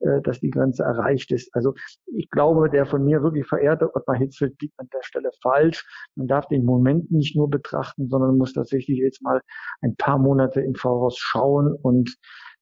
äh, 0.00 0.20
dass 0.22 0.40
die 0.40 0.50
Grenze 0.50 0.82
erreicht 0.82 1.32
ist. 1.32 1.54
Also 1.54 1.74
ich 2.06 2.28
glaube, 2.30 2.68
der 2.70 2.86
von 2.86 3.04
mir 3.04 3.22
wirklich 3.22 3.46
verehrte 3.46 3.94
Ottmar 3.94 4.16
Hitzfeld 4.16 4.60
liegt 4.60 4.78
an 4.78 4.88
der 4.92 5.02
Stelle 5.02 5.30
falsch. 5.42 5.86
Man 6.16 6.26
darf 6.26 6.46
den 6.48 6.64
Moment 6.64 7.10
nicht 7.10 7.36
nur 7.36 7.48
betrachten, 7.48 8.08
sondern 8.08 8.36
muss 8.36 8.52
tatsächlich 8.52 8.98
jetzt 8.98 9.22
mal 9.22 9.40
ein 9.82 9.96
paar 9.96 10.18
Monate 10.18 10.60
im 10.60 10.74
Voraus 10.74 11.16
schauen 11.18 11.74
und 11.74 12.16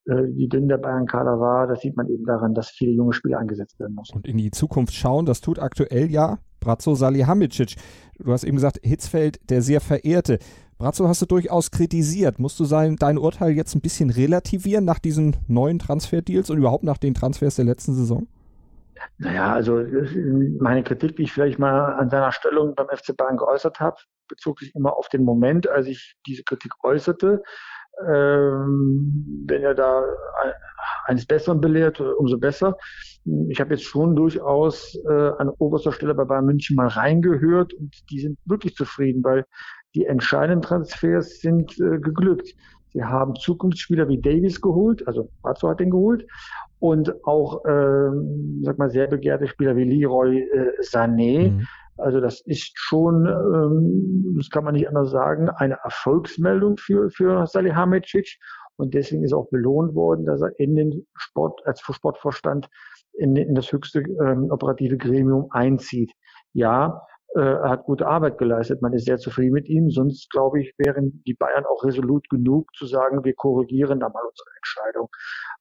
äh, 0.05 0.23
wie 0.35 0.49
dünn 0.49 0.67
der 0.67 0.77
Bayern-Kader 0.77 1.39
war, 1.39 1.67
das 1.67 1.79
sieht 1.79 1.95
man 1.95 2.09
eben 2.09 2.25
daran, 2.25 2.53
dass 2.53 2.69
viele 2.69 2.91
junge 2.91 3.13
Spieler 3.13 3.39
eingesetzt 3.39 3.79
werden 3.79 3.95
müssen. 3.95 4.15
Und 4.15 4.27
in 4.27 4.37
die 4.37 4.51
Zukunft 4.51 4.93
schauen, 4.93 5.25
das 5.25 5.39
tut 5.41 5.59
aktuell 5.59 6.11
ja 6.11 6.39
Brazzo 6.63 6.95
Salihamidzic. 6.95 7.75
Du 8.19 8.31
hast 8.31 8.43
eben 8.43 8.55
gesagt, 8.55 8.79
Hitzfeld, 8.83 9.39
der 9.49 9.61
sehr 9.61 9.81
verehrte. 9.81 10.39
Brazzo 10.77 11.07
hast 11.07 11.21
du 11.21 11.25
durchaus 11.25 11.71
kritisiert. 11.71 12.39
Musst 12.39 12.59
du 12.59 12.65
sein, 12.65 12.95
dein 12.95 13.17
Urteil 13.17 13.51
jetzt 13.51 13.75
ein 13.75 13.81
bisschen 13.81 14.09
relativieren 14.09 14.85
nach 14.85 14.99
diesen 14.99 15.35
neuen 15.47 15.79
Transferdeals 15.79 16.49
und 16.49 16.57
überhaupt 16.57 16.83
nach 16.83 16.97
den 16.97 17.13
Transfers 17.13 17.55
der 17.55 17.65
letzten 17.65 17.93
Saison? 17.93 18.27
Naja, 19.17 19.53
also 19.53 19.83
meine 20.59 20.83
Kritik, 20.83 21.17
die 21.17 21.23
ich 21.23 21.33
vielleicht 21.33 21.59
mal 21.59 21.93
an 21.93 22.09
seiner 22.09 22.31
Stellung 22.31 22.75
beim 22.75 22.87
FC 22.87 23.15
Bayern 23.15 23.37
geäußert 23.37 23.79
habe, 23.79 23.97
bezog 24.27 24.59
sich 24.59 24.73
immer 24.75 24.97
auf 24.97 25.09
den 25.09 25.23
Moment, 25.23 25.67
als 25.67 25.87
ich 25.87 26.15
diese 26.25 26.43
Kritik 26.43 26.71
äußerte. 26.83 27.43
Ähm, 28.07 29.45
wenn 29.47 29.61
er 29.61 29.75
da 29.75 30.03
eines 31.05 31.25
Besseren 31.25 31.61
belehrt, 31.61 31.99
umso 31.99 32.37
besser. 32.37 32.77
Ich 33.49 33.59
habe 33.61 33.75
jetzt 33.75 33.83
schon 33.83 34.15
durchaus 34.15 34.95
äh, 35.09 35.31
an 35.37 35.49
oberster 35.57 35.91
Stelle 35.91 36.13
bei 36.13 36.25
Bayern 36.25 36.45
München 36.45 36.75
mal 36.75 36.87
reingehört 36.87 37.73
und 37.73 37.93
die 38.09 38.19
sind 38.19 38.37
wirklich 38.45 38.75
zufrieden, 38.75 39.23
weil 39.23 39.45
die 39.95 40.05
entscheidenden 40.05 40.61
Transfers 40.61 41.39
sind 41.39 41.79
äh, 41.79 41.99
geglückt. 41.99 42.53
Sie 42.89 43.03
haben 43.03 43.35
Zukunftsspieler 43.35 44.07
wie 44.07 44.21
Davis 44.21 44.61
geholt, 44.61 45.07
also 45.07 45.29
Razzo 45.43 45.69
hat 45.69 45.79
den 45.79 45.89
geholt, 45.89 46.27
und 46.79 47.25
auch, 47.25 47.63
ähm, 47.65 48.61
sag 48.63 48.77
mal, 48.77 48.89
sehr 48.91 49.07
begehrte 49.07 49.47
Spieler 49.47 49.75
wie 49.75 49.85
Leroy 49.85 50.41
äh, 50.41 50.71
Sané. 50.81 51.51
Mhm. 51.51 51.67
Also 51.97 52.19
das 52.19 52.41
ist 52.41 52.71
schon, 52.75 53.25
ähm, 53.27 54.35
das 54.37 54.49
kann 54.49 54.63
man 54.63 54.73
nicht 54.73 54.87
anders 54.87 55.11
sagen, 55.11 55.49
eine 55.49 55.77
Erfolgsmeldung 55.83 56.77
für, 56.77 57.09
für 57.09 57.45
Salihamidzic. 57.45 58.37
Und 58.75 58.93
deswegen 58.93 59.23
ist 59.23 59.33
auch 59.33 59.49
belohnt 59.49 59.93
worden, 59.93 60.25
dass 60.25 60.41
er 60.41 60.59
in 60.59 60.75
den 60.75 61.05
Sport, 61.15 61.61
als 61.65 61.81
Sportvorstand 61.81 62.67
in, 63.13 63.35
in 63.35 63.53
das 63.53 63.71
höchste 63.71 63.99
ähm, 63.99 64.49
operative 64.49 64.97
Gremium 64.97 65.47
einzieht. 65.51 66.11
Ja, 66.53 67.05
äh, 67.35 67.39
er 67.39 67.69
hat 67.69 67.85
gute 67.85 68.07
Arbeit 68.07 68.37
geleistet. 68.37 68.81
Man 68.81 68.93
ist 68.93 69.05
sehr 69.05 69.17
zufrieden 69.17 69.53
mit 69.53 69.67
ihm. 69.67 69.89
Sonst, 69.89 70.29
glaube 70.31 70.61
ich, 70.61 70.73
wären 70.77 71.23
die 71.27 71.35
Bayern 71.35 71.65
auch 71.65 71.83
resolut 71.83 72.27
genug 72.29 72.67
zu 72.75 72.85
sagen, 72.85 73.23
wir 73.23 73.33
korrigieren 73.35 73.99
da 73.99 74.09
mal 74.09 74.23
unsere 74.23 74.49
Entscheidung. 74.57 75.09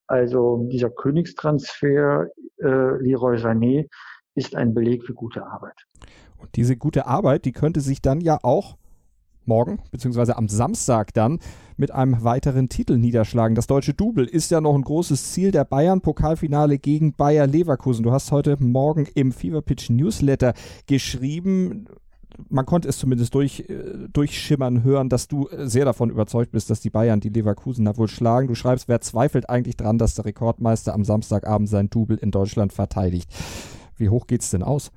Also 0.07 0.67
dieser 0.71 0.91
Königstransfer 0.91 2.29
äh, 2.59 2.97
Leroy 2.99 3.37
Sané 3.37 3.89
ist 4.35 4.55
ein 4.55 4.75
Beleg 4.75 5.05
für 5.05 5.15
gute 5.15 5.47
Arbeit. 5.47 5.87
Und 6.39 6.57
diese 6.57 6.77
gute 6.77 7.07
Arbeit, 7.07 7.45
die 7.45 7.53
könnte 7.53 7.81
sich 7.81 8.03
dann 8.03 8.21
ja 8.21 8.39
auch 8.43 8.77
morgen, 9.45 9.81
beziehungsweise 9.91 10.37
am 10.37 10.49
Samstag 10.49 11.13
dann, 11.15 11.39
mit 11.77 11.91
einem 11.91 12.23
weiteren 12.23 12.69
Titel 12.69 12.97
niederschlagen. 12.97 13.55
Das 13.55 13.67
deutsche 13.67 13.95
Double 13.95 14.25
ist 14.25 14.51
ja 14.51 14.61
noch 14.61 14.75
ein 14.75 14.83
großes 14.83 15.33
Ziel 15.33 15.51
der 15.51 15.65
Bayern. 15.65 16.01
Pokalfinale 16.01 16.79
gegen 16.79 17.15
Bayer 17.15 17.47
Leverkusen. 17.47 18.03
Du 18.05 18.13
hast 18.13 18.31
heute 18.31 18.57
Morgen 18.63 19.07
im 19.15 19.33
Feverpitch 19.33 19.91
Newsletter 19.91 20.55
geschrieben, 20.87 21.87
man 22.49 22.67
konnte 22.67 22.89
es 22.89 22.99
zumindest 22.99 23.35
durch, 23.35 23.61
äh, 23.69 24.09
durchschimmern 24.13 24.83
hören, 24.83 25.09
dass 25.09 25.29
du 25.29 25.49
sehr 25.53 25.85
davon 25.85 26.11
überzeugt 26.11 26.53
bist, 26.53 26.71
dass 26.71 26.81
die 26.81 26.91
Bayern 26.91 27.21
die 27.21 27.29
Leverkusener 27.29 27.97
wohl 27.97 28.09
schlagen. 28.09 28.49
Du 28.49 28.55
schreibst, 28.55 28.89
wer 28.89 29.01
zweifelt 29.01 29.51
eigentlich 29.51 29.77
dran, 29.77 29.99
dass 29.99 30.15
der 30.15 30.25
Rekordmeister 30.25 30.95
am 30.95 31.05
Samstagabend 31.05 31.69
sein 31.69 31.91
Double 31.91 32.17
in 32.17 32.31
Deutschland 32.31 32.73
verteidigt? 32.73 33.31
Wie 34.03 34.09
hoch 34.09 34.27
geht's 34.27 34.51
denn 34.51 34.65
aus? 34.65 34.91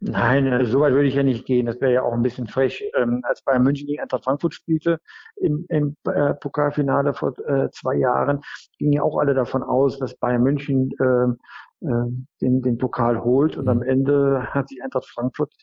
Nein, 0.00 0.46
äh, 0.46 0.66
so 0.66 0.80
weit 0.80 0.92
würde 0.92 1.08
ich 1.08 1.14
ja 1.14 1.22
nicht 1.22 1.46
gehen. 1.46 1.64
Das 1.64 1.80
wäre 1.80 1.94
ja 1.94 2.02
auch 2.02 2.12
ein 2.12 2.22
bisschen 2.22 2.46
frech. 2.46 2.84
Ähm, 2.96 3.22
als 3.24 3.42
Bayern 3.42 3.62
München 3.62 3.86
gegen 3.86 4.02
Eintracht 4.02 4.24
Frankfurt 4.24 4.52
spielte 4.52 5.00
im, 5.36 5.64
im 5.70 5.96
äh, 6.04 6.34
Pokalfinale 6.34 7.14
vor 7.14 7.32
äh, 7.48 7.70
zwei 7.70 7.96
Jahren, 7.96 8.42
gingen 8.78 8.92
ja 8.92 9.02
auch 9.02 9.16
alle 9.18 9.32
davon 9.32 9.62
aus, 9.62 9.98
dass 9.98 10.18
Bayern 10.18 10.42
München 10.42 10.90
äh, 11.00 11.86
äh, 11.86 12.10
den, 12.42 12.60
den 12.60 12.76
Pokal 12.76 13.24
holt 13.24 13.56
und 13.56 13.64
mhm. 13.64 13.70
am 13.70 13.82
Ende 13.82 14.48
hat 14.50 14.68
sich 14.68 14.82
Eintracht 14.84 15.06
Frankfurt 15.06 15.54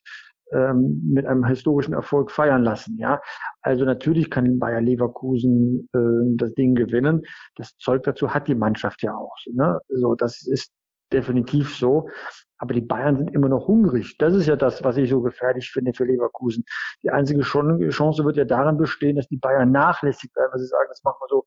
ähm, 0.52 1.02
mit 1.14 1.26
einem 1.26 1.46
historischen 1.46 1.94
Erfolg 1.94 2.32
feiern 2.32 2.64
lassen. 2.64 2.98
Ja, 2.98 3.22
also 3.62 3.86
natürlich 3.86 4.32
kann 4.32 4.60
Bayer 4.60 4.82
Leverkusen 4.82 5.88
äh, 5.94 6.36
das 6.38 6.54
Ding 6.56 6.76
gewinnen. 6.76 7.22
Das 7.56 7.78
Zeug 7.78 8.04
dazu 8.04 8.34
hat 8.34 8.48
die 8.48 8.56
Mannschaft 8.56 9.04
ja 9.04 9.16
auch. 9.16 9.36
Ne? 9.54 9.80
So, 9.90 10.16
das 10.16 10.46
ist 10.46 10.74
definitiv 11.14 11.76
so. 11.76 12.10
Aber 12.58 12.76
die 12.76 12.82
Bayern 12.82 13.18
sind 13.18 13.34
immer 13.34 13.50
noch 13.50 13.68
hungrig. 13.68 14.18
Das 14.20 14.36
ist 14.36 14.46
ja 14.46 14.56
das, 14.56 14.84
was 14.84 14.96
ich 14.98 15.10
so 15.10 15.22
gefährlich 15.22 15.72
finde 15.72 15.94
für 15.94 16.06
Leverkusen. 16.06 16.64
Die 17.02 17.10
einzige 17.10 17.42
Chance 17.42 18.24
wird 18.24 18.38
ja 18.38 18.46
darin 18.46 18.78
bestehen, 18.78 19.16
dass 19.16 19.28
die 19.28 19.38
Bayern 19.38 19.72
nachlässig 19.72 20.30
werden, 20.36 20.50
weil 20.52 20.60
sie 20.60 20.68
sagen, 20.68 20.88
das 20.90 21.04
machen 21.04 21.18
wir 21.22 21.28
so 21.28 21.46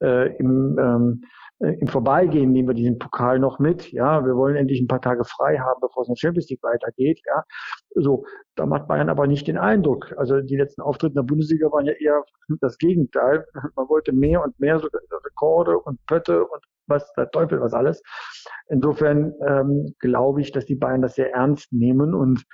äh, 0.00 0.36
im, 0.36 0.78
ähm, 0.78 1.24
äh, 1.60 1.72
im 1.80 1.88
Vorbeigehen 1.88 2.52
nehmen 2.52 2.68
wir 2.68 2.74
diesen 2.74 2.98
Pokal 2.98 3.38
noch 3.38 3.58
mit. 3.58 3.90
Ja, 3.92 4.24
wir 4.24 4.36
wollen 4.36 4.56
endlich 4.56 4.80
ein 4.80 4.86
paar 4.88 5.00
Tage 5.00 5.24
frei 5.24 5.58
haben, 5.58 5.80
bevor 5.80 6.02
es 6.02 6.08
in 6.08 6.14
der 6.14 6.18
Champions 6.18 6.48
League 6.48 6.62
weitergeht. 6.62 7.20
Ja, 7.26 7.44
so, 7.94 8.24
da 8.54 8.66
macht 8.66 8.88
Bayern 8.88 9.08
aber 9.08 9.26
nicht 9.26 9.46
den 9.48 9.58
Eindruck. 9.58 10.14
Also 10.16 10.40
die 10.40 10.56
letzten 10.56 10.82
Auftritte 10.82 11.12
in 11.12 11.16
der 11.16 11.22
Bundesliga 11.22 11.70
waren 11.72 11.86
ja 11.86 11.92
eher 11.92 12.22
das 12.60 12.78
Gegenteil. 12.78 13.46
Man 13.76 13.88
wollte 13.88 14.12
mehr 14.12 14.42
und 14.42 14.58
mehr 14.60 14.78
so 14.78 14.88
Rekorde 15.24 15.78
und 15.78 16.04
Pötte 16.06 16.44
und 16.44 16.62
was 16.86 17.12
der 17.14 17.30
Teufel 17.30 17.60
was 17.60 17.74
alles. 17.74 18.02
Insofern 18.68 19.34
ähm, 19.46 19.94
glaube 19.98 20.40
ich, 20.40 20.52
dass 20.52 20.64
die 20.64 20.76
Bayern 20.76 21.02
das 21.02 21.16
sehr 21.16 21.32
ernst 21.32 21.72
nehmen 21.72 22.14
und 22.14 22.44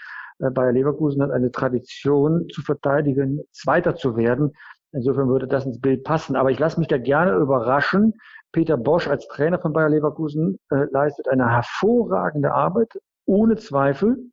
äh, 0.40 0.50
Bayer 0.50 0.72
Leverkusen 0.72 1.22
hat 1.22 1.30
eine 1.30 1.50
Tradition 1.50 2.48
zu 2.48 2.62
verteidigen, 2.62 3.40
Zweiter 3.52 3.96
zu 3.96 4.16
werden. 4.16 4.52
Insofern 4.92 5.28
würde 5.28 5.48
das 5.48 5.66
ins 5.66 5.80
Bild 5.80 6.04
passen. 6.04 6.36
Aber 6.36 6.50
ich 6.50 6.58
lasse 6.58 6.78
mich 6.78 6.88
da 6.88 6.98
gerne 6.98 7.36
überraschen. 7.36 8.14
Peter 8.54 8.76
Bosch 8.76 9.08
als 9.08 9.26
Trainer 9.26 9.58
von 9.58 9.72
Bayer 9.72 9.88
Leverkusen 9.88 10.60
äh, 10.70 10.86
leistet 10.92 11.26
eine 11.28 11.50
hervorragende 11.50 12.54
Arbeit, 12.54 12.88
ohne 13.26 13.56
Zweifel. 13.56 14.30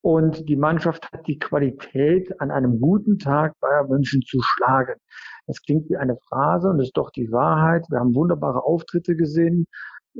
Und 0.00 0.48
die 0.48 0.54
Mannschaft 0.54 1.10
hat 1.12 1.26
die 1.26 1.40
Qualität, 1.40 2.40
an 2.40 2.52
einem 2.52 2.78
guten 2.80 3.18
Tag 3.18 3.58
Bayern 3.58 3.88
München 3.88 4.22
zu 4.22 4.38
schlagen. 4.40 4.94
Das 5.48 5.60
klingt 5.60 5.90
wie 5.90 5.96
eine 5.96 6.16
Phrase 6.28 6.70
und 6.70 6.78
ist 6.78 6.96
doch 6.96 7.10
die 7.10 7.32
Wahrheit. 7.32 7.84
Wir 7.90 7.98
haben 7.98 8.14
wunderbare 8.14 8.64
Auftritte 8.64 9.16
gesehen 9.16 9.66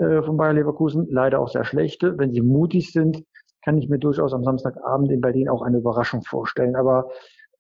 äh, 0.01 0.21
von 0.23 0.37
Bayer 0.37 0.55
Leverkusen, 0.55 1.07
leider 1.09 1.39
auch 1.39 1.49
sehr 1.49 1.65
schlechte. 1.65 2.19
Wenn 2.19 2.33
sie 2.33 2.43
mutig 2.43 2.91
sind, 2.91 3.23
kann 3.65 3.79
ich 3.79 3.89
mir 3.89 4.01
durchaus 4.01 4.35
am 4.35 4.43
Samstagabend 4.43 5.13
in 5.13 5.21
Berlin 5.21 5.49
auch 5.49 5.63
eine 5.63 5.79
Überraschung 5.79 6.23
vorstellen. 6.23 6.75
Aber 6.75 7.09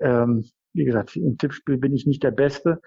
ähm, 0.01 0.45
wie 0.73 0.85
gesagt, 0.85 1.15
im 1.15 1.39
Tippspiel 1.39 1.79
bin 1.79 1.95
ich 1.95 2.05
nicht 2.05 2.25
der 2.25 2.33
Beste. 2.33 2.81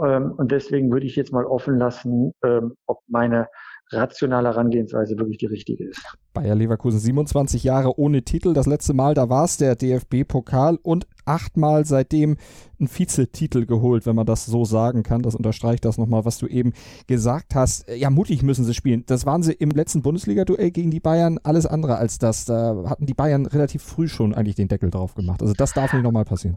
Ähm, 0.00 0.32
und 0.36 0.52
deswegen 0.52 0.90
würde 0.90 1.06
ich 1.06 1.16
jetzt 1.16 1.32
mal 1.32 1.44
offen 1.44 1.78
lassen, 1.78 2.32
ähm, 2.44 2.74
ob 2.86 3.00
meine 3.08 3.48
rationale 3.92 4.48
Herangehensweise 4.48 5.18
wirklich 5.18 5.38
die 5.38 5.46
richtige 5.46 5.84
ist. 5.84 6.00
Bayer 6.32 6.54
Leverkusen 6.54 6.98
27 6.98 7.62
Jahre 7.62 7.98
ohne 7.98 8.22
Titel. 8.22 8.54
Das 8.54 8.66
letzte 8.66 8.94
Mal, 8.94 9.14
da 9.14 9.28
war 9.28 9.44
es 9.44 9.58
der 9.58 9.76
DFB-Pokal 9.76 10.78
und 10.82 11.06
achtmal 11.26 11.84
seitdem 11.84 12.36
ein 12.80 12.88
Vizetitel 12.88 13.66
geholt, 13.66 14.06
wenn 14.06 14.16
man 14.16 14.24
das 14.24 14.46
so 14.46 14.64
sagen 14.64 15.02
kann. 15.02 15.22
Das 15.22 15.34
unterstreicht 15.34 15.84
das 15.84 15.98
nochmal, 15.98 16.24
was 16.24 16.38
du 16.38 16.46
eben 16.46 16.72
gesagt 17.06 17.54
hast. 17.54 17.86
Ja, 17.88 18.08
mutig 18.08 18.42
müssen 18.42 18.64
sie 18.64 18.74
spielen. 18.74 19.04
Das 19.06 19.26
waren 19.26 19.42
sie 19.42 19.52
im 19.52 19.70
letzten 19.70 20.00
Bundesliga-Duell 20.02 20.70
gegen 20.70 20.90
die 20.90 21.00
Bayern 21.00 21.38
alles 21.42 21.66
andere 21.66 21.96
als 21.96 22.18
das. 22.18 22.46
Da 22.46 22.84
hatten 22.86 23.06
die 23.06 23.14
Bayern 23.14 23.44
relativ 23.46 23.82
früh 23.82 24.08
schon 24.08 24.34
eigentlich 24.34 24.56
den 24.56 24.68
Deckel 24.68 24.90
drauf 24.90 25.14
gemacht. 25.14 25.42
Also 25.42 25.52
das 25.52 25.74
darf 25.74 25.92
nicht 25.92 26.02
nochmal 26.02 26.24
passieren. 26.24 26.56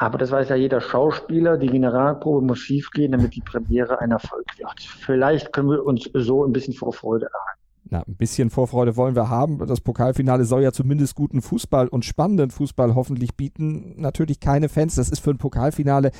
Aber 0.00 0.16
das 0.16 0.30
weiß 0.30 0.48
ja 0.50 0.54
jeder 0.54 0.80
Schauspieler. 0.80 1.58
Die 1.58 1.66
Generalprobe 1.66 2.46
muss 2.46 2.60
schiefgehen, 2.60 3.10
damit 3.10 3.34
die 3.34 3.40
Premiere 3.40 4.00
ein 4.00 4.12
Erfolg 4.12 4.46
wird. 4.56 4.80
Vielleicht 4.80 5.52
können 5.52 5.70
wir 5.70 5.84
uns 5.84 6.08
so 6.14 6.44
ein 6.44 6.52
bisschen 6.52 6.72
Vorfreude 6.72 7.26
erhalten. 7.26 7.60
Na, 7.90 8.04
ein 8.06 8.14
bisschen 8.14 8.48
Vorfreude 8.48 8.96
wollen 8.96 9.16
wir 9.16 9.28
haben. 9.28 9.58
Das 9.66 9.80
Pokalfinale 9.80 10.44
soll 10.44 10.62
ja 10.62 10.70
zumindest 10.70 11.16
guten 11.16 11.42
Fußball 11.42 11.88
und 11.88 12.04
spannenden 12.04 12.50
Fußball 12.50 12.94
hoffentlich 12.94 13.34
bieten. 13.34 14.00
Natürlich 14.00 14.38
keine 14.38 14.68
Fans. 14.68 14.94
Das 14.94 15.10
ist 15.10 15.18
für 15.18 15.30
ein 15.30 15.38
Pokalfinale 15.38 16.12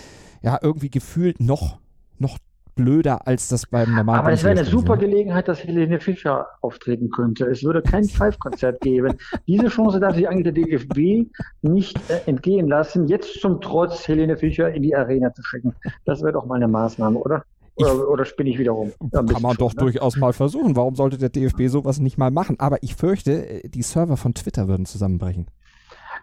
ja 0.42 0.58
irgendwie 0.61 0.90
gefühlt 0.90 1.38
noch, 1.38 1.78
noch 2.18 2.38
blöder 2.78 3.26
als 3.26 3.49
das 3.49 3.66
beim 3.66 3.94
normalen. 3.94 4.20
Aber 4.20 4.32
es 4.32 4.44
wäre 4.44 4.52
eine 4.52 4.64
super 4.64 4.97
Gelegenheit, 4.97 5.49
dass 5.49 5.62
Helene 5.64 6.00
Fischer 6.00 6.47
auftreten 6.62 7.11
könnte. 7.11 7.44
Es 7.47 7.62
würde 7.64 7.82
kein 7.82 8.04
Five-Konzert 8.04 8.80
geben. 8.80 9.18
Diese 9.47 9.66
Chance 9.66 10.00
darf 10.00 10.14
sich 10.14 10.28
eigentlich 10.28 10.54
der 10.54 10.64
DFB 10.64 11.28
nicht 11.62 11.99
äh, 12.08 12.20
entgehen 12.26 12.68
lassen, 12.68 13.08
jetzt 13.08 13.40
zum 13.40 13.61
Trotz 13.61 14.06
Helene 14.06 14.37
Fischer 14.37 14.73
in 14.73 14.82
die 14.82 14.94
Arena 14.94 15.35
zu 15.35 15.42
schicken. 15.42 15.75
Das 16.04 16.23
wäre 16.23 16.32
doch 16.32 16.47
mal 16.47 16.54
eine 16.54 16.68
Maßnahme, 16.68 17.18
oder? 17.18 17.44
Oder, 17.75 18.08
oder 18.08 18.25
spinne 18.25 18.50
ich 18.50 18.58
wiederum? 18.58 18.92
Ja, 19.12 19.23
kann 19.23 19.42
man 19.42 19.56
doch 19.56 19.75
ne? 19.75 19.80
durchaus 19.80 20.16
mal 20.16 20.32
versuchen. 20.32 20.75
Warum 20.75 20.94
sollte 20.97 21.18
der 21.18 21.28
DFB 21.28 21.68
sowas 21.68 22.00
nicht 22.00 22.18
mal 22.18 22.30
machen? 22.30 22.58
Aber 22.58 22.82
ich 22.82 22.94
fürchte, 22.94 23.64
äh, 23.64 23.68
die 23.68 23.82
Server 23.82 24.16
von 24.16 24.35
Twitter 24.35 24.68
würden 24.68 24.87
zusammenbrechen. 24.87 25.47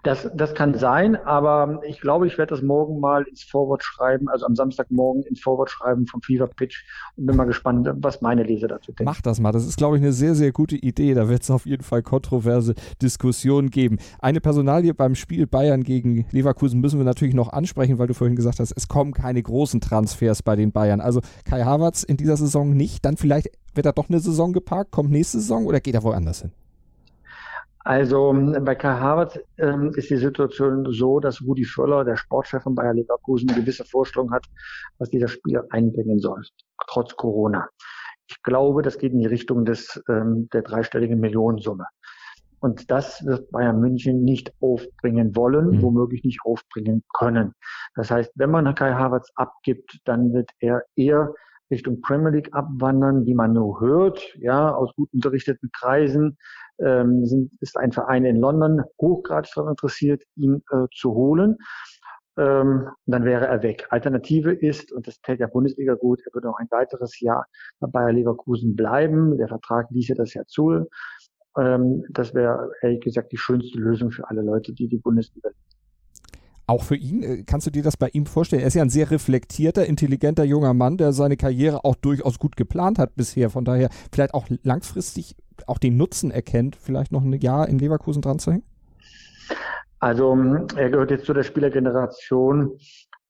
Das, 0.03 0.29
das 0.35 0.53
kann 0.53 0.77
sein, 0.77 1.15
aber 1.15 1.81
ich 1.87 1.99
glaube, 2.01 2.27
ich 2.27 2.37
werde 2.37 2.55
das 2.55 2.61
morgen 2.61 2.99
mal 2.99 3.23
ins 3.23 3.43
Forward 3.43 3.83
schreiben, 3.83 4.29
also 4.29 4.45
am 4.45 4.55
Samstagmorgen 4.55 5.23
ins 5.23 5.41
Forward 5.41 5.69
schreiben 5.69 6.05
vom 6.07 6.21
Fever 6.21 6.47
Pitch 6.47 6.83
und 7.15 7.25
bin 7.25 7.35
mal 7.35 7.45
gespannt, 7.45 7.87
was 7.95 8.21
meine 8.21 8.43
Leser 8.43 8.67
dazu 8.67 8.91
denken. 8.91 9.05
Mach 9.05 9.21
das 9.21 9.39
mal. 9.39 9.51
Das 9.51 9.65
ist, 9.65 9.77
glaube 9.77 9.97
ich, 9.97 10.03
eine 10.03 10.13
sehr, 10.13 10.35
sehr 10.35 10.51
gute 10.51 10.75
Idee. 10.75 11.13
Da 11.13 11.29
wird 11.29 11.43
es 11.43 11.51
auf 11.51 11.65
jeden 11.65 11.83
Fall 11.83 12.03
kontroverse 12.03 12.75
Diskussionen 13.01 13.69
geben. 13.69 13.97
Eine 14.19 14.41
Personalie 14.41 14.93
beim 14.93 15.15
Spiel 15.15 15.47
Bayern 15.47 15.83
gegen 15.83 16.25
Leverkusen 16.31 16.79
müssen 16.79 16.99
wir 16.99 17.05
natürlich 17.05 17.35
noch 17.35 17.49
ansprechen, 17.49 17.97
weil 17.97 18.07
du 18.07 18.13
vorhin 18.13 18.35
gesagt 18.35 18.59
hast, 18.59 18.73
es 18.75 18.87
kommen 18.87 19.13
keine 19.13 19.41
großen 19.41 19.81
Transfers 19.81 20.43
bei 20.43 20.55
den 20.55 20.71
Bayern. 20.71 21.01
Also 21.01 21.21
Kai 21.45 21.63
Havertz 21.63 22.03
in 22.03 22.17
dieser 22.17 22.37
Saison 22.37 22.75
nicht. 22.75 23.05
Dann 23.05 23.17
vielleicht 23.17 23.49
wird 23.73 23.85
er 23.85 23.93
doch 23.93 24.09
eine 24.09 24.19
Saison 24.19 24.53
geparkt, 24.53 24.91
kommt 24.91 25.11
nächste 25.11 25.39
Saison 25.39 25.65
oder 25.65 25.79
geht 25.79 25.95
er 25.95 26.03
woanders 26.03 26.41
hin? 26.41 26.51
Also 27.85 28.33
bei 28.61 28.73
Kai 28.73 28.95
Havertz 28.99 29.39
ähm, 29.59 29.91
ist 29.93 30.09
die 30.09 30.17
Situation 30.17 30.87
so, 30.91 31.19
dass 31.19 31.39
Rudi 31.43 31.65
Völler, 31.65 32.03
der 32.03 32.15
Sportchef 32.15 32.63
von 32.63 32.73
Bayer 32.73 32.95
Leverkusen, 32.95 33.47
eine 33.47 33.61
gewisse 33.61 33.85
Vorstellung 33.85 34.31
hat, 34.31 34.43
was 34.97 35.11
dieser 35.11 35.27
Spieler 35.27 35.63
einbringen 35.69 36.17
soll, 36.17 36.41
trotz 36.87 37.15
Corona. 37.15 37.69
Ich 38.27 38.41
glaube, 38.41 38.81
das 38.81 38.97
geht 38.97 39.13
in 39.13 39.19
die 39.19 39.27
Richtung 39.27 39.65
des 39.65 40.01
ähm, 40.09 40.49
der 40.51 40.63
dreistelligen 40.63 41.19
Millionensumme. 41.19 41.85
Und 42.59 42.89
das 42.89 43.23
wird 43.23 43.51
Bayern 43.51 43.79
München 43.79 44.23
nicht 44.23 44.51
aufbringen 44.61 45.35
wollen, 45.35 45.77
mhm. 45.77 45.81
womöglich 45.83 46.23
nicht 46.23 46.39
aufbringen 46.43 47.03
können. 47.13 47.53
Das 47.93 48.09
heißt, 48.09 48.31
wenn 48.33 48.49
man 48.49 48.73
Kai 48.73 48.93
Havertz 48.93 49.29
abgibt, 49.35 49.99
dann 50.05 50.33
wird 50.33 50.49
er 50.57 50.81
eher 50.95 51.35
Richtung 51.69 52.01
Premier 52.01 52.31
League 52.31 52.49
abwandern, 52.51 53.27
wie 53.27 53.35
man 53.35 53.53
nur 53.53 53.79
hört, 53.79 54.35
ja, 54.39 54.73
aus 54.73 54.93
gut 54.95 55.09
unterrichteten 55.13 55.69
Kreisen, 55.71 56.37
ähm, 56.79 57.25
sind, 57.25 57.51
ist 57.61 57.77
ein 57.77 57.91
Verein 57.91 58.25
in 58.25 58.37
London 58.37 58.83
hochgradig 59.01 59.51
daran 59.53 59.71
interessiert, 59.71 60.23
ihn 60.35 60.63
äh, 60.71 60.85
zu 60.93 61.13
holen. 61.13 61.57
Ähm, 62.37 62.89
dann 63.05 63.23
wäre 63.23 63.47
er 63.47 63.63
weg. 63.63 63.87
Alternative 63.91 64.51
ist, 64.51 64.91
und 64.91 65.07
das 65.07 65.21
täte 65.21 65.37
der 65.37 65.47
Bundesliga 65.47 65.93
gut, 65.93 66.21
er 66.25 66.33
würde 66.33 66.47
noch 66.47 66.59
ein 66.59 66.67
weiteres 66.69 67.19
Jahr 67.21 67.45
bei 67.79 67.87
Bayer 67.87 68.11
Leverkusen 68.11 68.75
bleiben. 68.75 69.37
Der 69.37 69.47
Vertrag 69.47 69.89
ließe 69.91 70.15
das 70.15 70.33
ja 70.33 70.43
zu. 70.45 70.85
Ähm, 71.57 72.03
das 72.09 72.33
wäre, 72.33 72.71
ehrlich 72.81 73.01
gesagt, 73.01 73.31
die 73.31 73.37
schönste 73.37 73.79
Lösung 73.79 74.11
für 74.11 74.29
alle 74.29 74.41
Leute, 74.41 74.73
die 74.73 74.89
die 74.89 74.97
Bundesliga 74.97 75.49
auch 76.67 76.83
für 76.83 76.95
ihn, 76.95 77.21
äh, 77.23 77.43
kannst 77.43 77.67
du 77.67 77.71
dir 77.71 77.83
das 77.83 77.97
bei 77.97 78.09
ihm 78.09 78.25
vorstellen? 78.25 78.61
Er 78.61 78.67
ist 78.67 78.73
ja 78.73 78.81
ein 78.81 78.89
sehr 78.89 79.11
reflektierter, 79.11 79.85
intelligenter 79.85 80.43
junger 80.43 80.73
Mann, 80.73 80.97
der 80.97 81.13
seine 81.13 81.37
Karriere 81.37 81.85
auch 81.85 81.95
durchaus 81.95 82.39
gut 82.39 82.55
geplant 82.55 82.97
hat 82.97 83.15
bisher. 83.15 83.49
Von 83.49 83.65
daher 83.65 83.89
vielleicht 84.11 84.33
auch 84.33 84.47
langfristig 84.63 85.35
auch 85.67 85.77
den 85.77 85.97
Nutzen 85.97 86.31
erkennt, 86.31 86.75
vielleicht 86.75 87.11
noch 87.11 87.23
ein 87.23 87.33
Jahr 87.33 87.67
in 87.67 87.79
Leverkusen 87.79 88.21
dran 88.21 88.39
zu 88.39 88.51
hängen? 88.51 88.63
Also 89.99 90.35
er 90.75 90.89
gehört 90.89 91.11
jetzt 91.11 91.25
zu 91.25 91.33
der 91.33 91.43
Spielergeneration, 91.43 92.77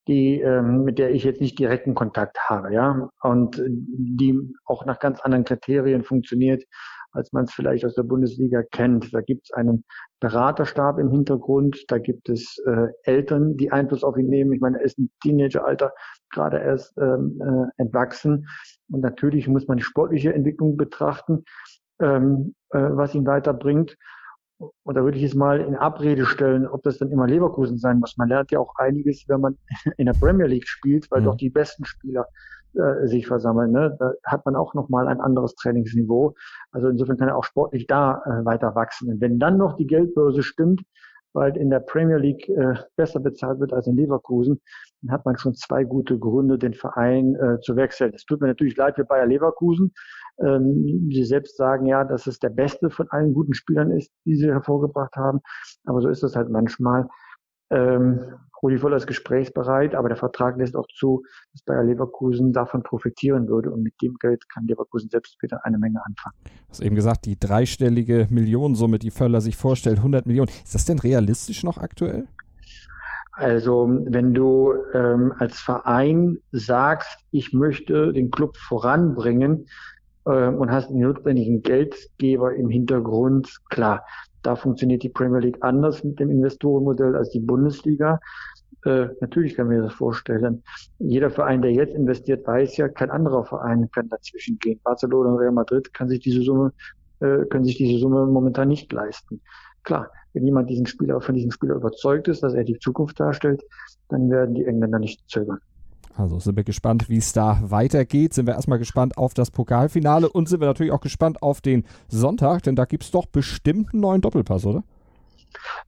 die, 0.08 0.42
ähm, 0.42 0.84
mit 0.84 1.00
der 1.00 1.12
ich 1.12 1.24
jetzt 1.24 1.42
nicht 1.42 1.58
direkten 1.58 1.96
Kontakt 1.96 2.38
habe, 2.50 2.74
ja, 2.74 3.10
und 3.22 3.62
die 3.68 4.38
auch 4.66 4.86
nach 4.86 5.00
ganz 5.00 5.20
anderen 5.22 5.46
Kriterien 5.46 6.04
funktioniert, 6.04 6.64
als 7.12 7.32
man 7.32 7.46
es 7.46 7.54
vielleicht 7.54 7.86
aus 7.86 7.96
der 7.96 8.04
Bundesliga 8.04 8.62
kennt. 8.72 9.14
Da 9.14 9.22
gibt 9.22 9.46
es 9.46 9.54
einen 9.54 9.84
Beraterstab 10.20 11.00
im 11.00 11.12
Hintergrund, 11.12 11.86
da 11.88 11.98
gibt 11.98 12.30
es 12.30 12.58
äh, 12.68 12.88
Eltern, 13.04 13.58
die 13.58 13.72
Einfluss 13.72 14.04
auf 14.04 14.18
ihn 14.18 14.28
nehmen. 14.28 14.54
Ich 14.54 14.62
meine, 14.62 14.80
er 14.80 14.86
ist 14.86 15.00
ein 15.00 15.10
Teenageralter, 15.24 15.94
gerade 16.32 16.60
erst 16.60 16.96
ähm, 16.98 17.42
äh, 17.42 17.82
entwachsen. 17.82 18.48
Und 18.92 19.02
natürlich 19.02 19.48
muss 19.48 19.68
man 19.68 19.78
die 19.78 19.84
sportliche 19.84 20.34
Entwicklung 20.34 20.78
betrachten, 20.78 21.46
ähm, 22.00 22.56
äh, 22.72 22.80
was 22.80 23.16
ihn 23.16 23.26
weiterbringt. 23.26 23.96
Und 24.84 24.96
da 24.96 25.04
würde 25.04 25.18
ich 25.18 25.24
es 25.24 25.36
mal 25.36 25.60
in 25.60 25.76
Abrede 25.76 26.26
stellen, 26.26 26.66
ob 26.66 26.84
das 26.84 26.98
dann 26.98 27.12
immer 27.12 27.28
Leverkusen 27.28 27.78
sein 27.78 28.00
muss. 28.00 28.16
Man 28.18 28.30
lernt 28.30 28.52
ja 28.52 28.60
auch 28.60 28.74
einiges, 28.78 29.26
wenn 29.28 29.42
man 29.42 29.58
in 29.98 30.06
der 30.06 30.14
Premier 30.14 30.48
League 30.48 30.68
spielt, 30.68 31.10
weil 31.12 31.22
mhm. 31.22 31.26
doch 31.26 31.36
die 31.36 31.50
besten 31.50 31.84
Spieler 31.86 32.28
äh, 32.76 33.08
sich 33.08 33.28
versammeln. 33.28 33.72
Ne? 33.72 33.96
Da 34.00 34.12
hat 34.26 34.46
man 34.46 34.56
auch 34.56 34.74
nochmal 34.74 35.08
ein 35.08 35.20
anderes 35.20 35.56
Trainingsniveau. 35.56 36.36
Also 36.72 36.88
insofern 36.88 37.18
kann 37.18 37.28
er 37.28 37.38
auch 37.38 37.44
sportlich 37.44 37.88
da 37.88 38.22
äh, 38.26 38.46
weiter 38.46 38.76
wachsen. 38.76 39.10
Und 39.12 39.22
wenn 39.22 39.40
dann 39.40 39.58
noch 39.58 39.76
die 39.76 39.88
Geldbörse 39.88 40.44
stimmt, 40.44 40.82
weil 41.34 41.58
in 41.58 41.70
der 41.70 41.82
Premier 41.82 42.18
League 42.18 42.48
äh, 42.48 42.76
besser 42.96 43.20
bezahlt 43.20 43.60
wird 43.60 43.74
als 43.74 43.88
in 43.88 43.96
Leverkusen, 43.96 44.62
dann 45.02 45.12
hat 45.12 45.26
man 45.26 45.38
schon 45.38 45.54
zwei 45.54 45.84
gute 45.84 46.18
Gründe, 46.18 46.58
den 46.58 46.74
Verein 46.74 47.36
äh, 47.36 47.60
zu 47.60 47.76
wechseln. 47.76 48.14
Es 48.16 48.26
tut 48.26 48.42
mir 48.42 48.48
natürlich 48.48 48.78
leid 48.78 48.96
für 48.96 49.06
Bayer 49.06 49.26
Leverkusen. 49.26 49.94
Ähm, 50.40 51.10
sie 51.12 51.24
selbst 51.24 51.58
sagen 51.58 51.86
ja, 51.86 52.04
dass 52.04 52.28
es 52.28 52.40
der 52.40 52.50
beste 52.50 52.90
von 52.90 53.08
allen 53.10 53.34
guten 53.34 53.54
Spielern 53.54 53.92
ist, 53.92 54.12
die 54.26 54.36
sie 54.36 54.48
hervorgebracht 54.48 55.16
haben. 55.16 55.40
Aber 55.86 56.02
so 56.02 56.10
ist 56.10 56.24
es 56.24 56.36
halt 56.36 56.50
manchmal. 56.50 57.08
Ähm, 57.70 58.20
Rudi 58.62 58.78
Völler 58.78 58.98
ist 58.98 59.08
gesprächsbereit, 59.08 59.96
aber 59.96 60.08
der 60.08 60.18
Vertrag 60.18 60.58
lässt 60.58 60.76
auch 60.76 60.88
zu, 60.88 61.24
dass 61.52 61.62
Bayer 61.64 61.84
Leverkusen 61.84 62.52
davon 62.52 62.84
profitieren 62.84 63.48
würde. 63.48 63.72
Und 63.72 63.84
mit 63.84 63.94
dem 64.02 64.16
Geld 64.20 64.48
kann 64.50 64.66
Leverkusen 64.66 65.10
selbst 65.10 65.42
wieder 65.42 65.66
eine 65.66 65.78
Menge 65.78 66.04
anfangen. 66.06 66.36
Du 66.44 66.70
hast 66.70 66.82
eben 66.82 66.96
gesagt, 66.96 67.26
die 67.26 67.40
dreistellige 67.40 68.28
Millionensumme, 68.30 68.98
die 68.98 69.12
Völler 69.12 69.42
sich 69.42 69.56
vorstellt, 69.56 69.98
100 69.98 70.26
Millionen. 70.26 70.50
Ist 70.64 70.74
das 70.74 70.86
denn 70.86 71.00
realistisch 71.00 71.64
noch 71.64 71.78
aktuell? 71.78 72.28
Also 73.34 73.90
wenn 74.06 74.34
du 74.34 74.74
ähm, 74.94 75.34
als 75.38 75.60
Verein 75.60 76.38
sagst, 76.52 77.20
ich 77.32 77.52
möchte 77.52 78.14
den 78.14 78.32
Club 78.32 78.56
voranbringen 78.56 79.68
und 80.26 80.72
hast 80.72 80.90
den 80.90 81.00
notwendigen 81.00 81.62
Geldgeber 81.62 82.54
im 82.56 82.70
Hintergrund, 82.70 83.48
klar, 83.70 84.04
da 84.42 84.56
funktioniert 84.56 85.04
die 85.04 85.10
Premier 85.10 85.40
League 85.40 85.58
anders 85.62 86.04
mit 86.04 86.20
dem 86.20 86.30
Investorenmodell 86.30 87.16
als 87.16 87.30
die 87.32 87.40
Bundesliga. 87.40 88.20
Äh, 88.86 89.08
natürlich 89.20 89.56
kann 89.56 89.68
man 89.68 89.82
das 89.82 89.94
vorstellen. 89.94 90.64
Jeder 91.00 91.32
Verein, 91.32 91.64
der 91.64 91.72
jetzt 91.72 91.96
investiert, 91.96 92.46
weiß 92.46 92.78
ja, 92.78 92.88
kein 92.88 93.10
anderer 93.10 93.44
Verein 93.44 93.90
kann 93.92 94.08
dazwischen 94.10 94.60
gehen. 94.60 94.80
Barcelona 94.84 95.32
und 95.32 95.40
Real 95.40 95.52
Madrid 95.52 95.92
kann 95.94 96.10
sich 96.10 96.20
diese 96.20 96.44
Summe, 96.44 96.72
äh, 97.22 97.46
können 97.50 97.66
sich 97.66 97.78
diese 97.78 98.00
Summe 98.00 98.28
momentan 98.28 98.68
nicht 98.68 98.94
leisten. 98.94 99.42
Klar, 99.84 100.12
wenn 100.34 100.46
jemand 100.46 100.70
diesen 100.70 100.86
Spieler, 100.86 101.20
von 101.22 101.34
diesem 101.34 101.50
Spieler 101.50 101.76
überzeugt 101.76 102.28
ist, 102.28 102.44
dass 102.44 102.54
er 102.54 102.64
die 102.64 102.78
Zukunft 102.78 103.20
darstellt, 103.20 103.64
dann 104.10 104.30
werden 104.30 104.54
die 104.54 104.66
Engländer 104.66 105.00
nicht 105.00 105.28
zögern. 105.28 105.60
Also 106.18 106.40
sind 106.40 106.56
wir 106.56 106.64
gespannt, 106.64 107.10
wie 107.10 107.18
es 107.18 107.34
da 107.34 107.60
weitergeht. 107.64 108.34
Sind 108.34 108.48
wir 108.48 108.54
erstmal 108.54 108.80
gespannt 108.80 109.18
auf 109.18 109.34
das 109.34 109.52
Pokalfinale 109.52 110.30
und 110.30 110.48
sind 110.48 110.62
wir 110.62 110.68
natürlich 110.68 110.94
auch 110.94 111.02
gespannt 111.02 111.42
auf 111.42 111.62
den 111.62 111.84
Sonntag, 112.08 112.64
denn 112.64 112.76
da 112.76 112.86
gibt 112.86 113.04
es 113.04 113.12
doch 113.12 113.26
bestimmt 113.26 113.94
einen 113.94 114.02
neuen 114.02 114.22
Doppelpass, 114.22 114.66
oder? 114.66 114.84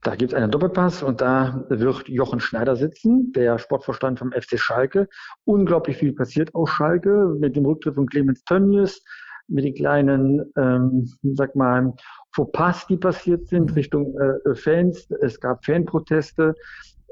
Da 0.02 0.16
gibt 0.16 0.32
es 0.32 0.36
einen 0.36 0.50
Doppelpass 0.50 1.02
und 1.02 1.20
da 1.20 1.64
wird 1.68 2.08
Jochen 2.08 2.40
Schneider 2.40 2.76
sitzen, 2.76 3.32
der 3.32 3.58
Sportvorstand 3.58 4.18
vom 4.18 4.32
FC 4.32 4.58
Schalke. 4.58 5.08
Unglaublich 5.44 5.96
viel 5.96 6.12
passiert 6.12 6.54
auf 6.54 6.70
Schalke 6.70 7.34
mit 7.38 7.56
dem 7.56 7.66
Rücktritt 7.66 7.94
von 7.94 8.06
Clemens 8.06 8.44
Tönnies, 8.44 9.02
mit 9.48 9.64
den 9.64 9.74
kleinen, 9.74 10.52
ähm, 10.56 11.10
sag 11.34 11.54
mal, 11.56 11.94
Fauxpas, 12.34 12.86
die 12.86 12.96
passiert 12.96 13.48
sind 13.48 13.74
Richtung 13.74 14.14
äh, 14.18 14.54
Fans. 14.54 15.08
Es 15.22 15.40
gab 15.40 15.64
Fanproteste. 15.64 16.54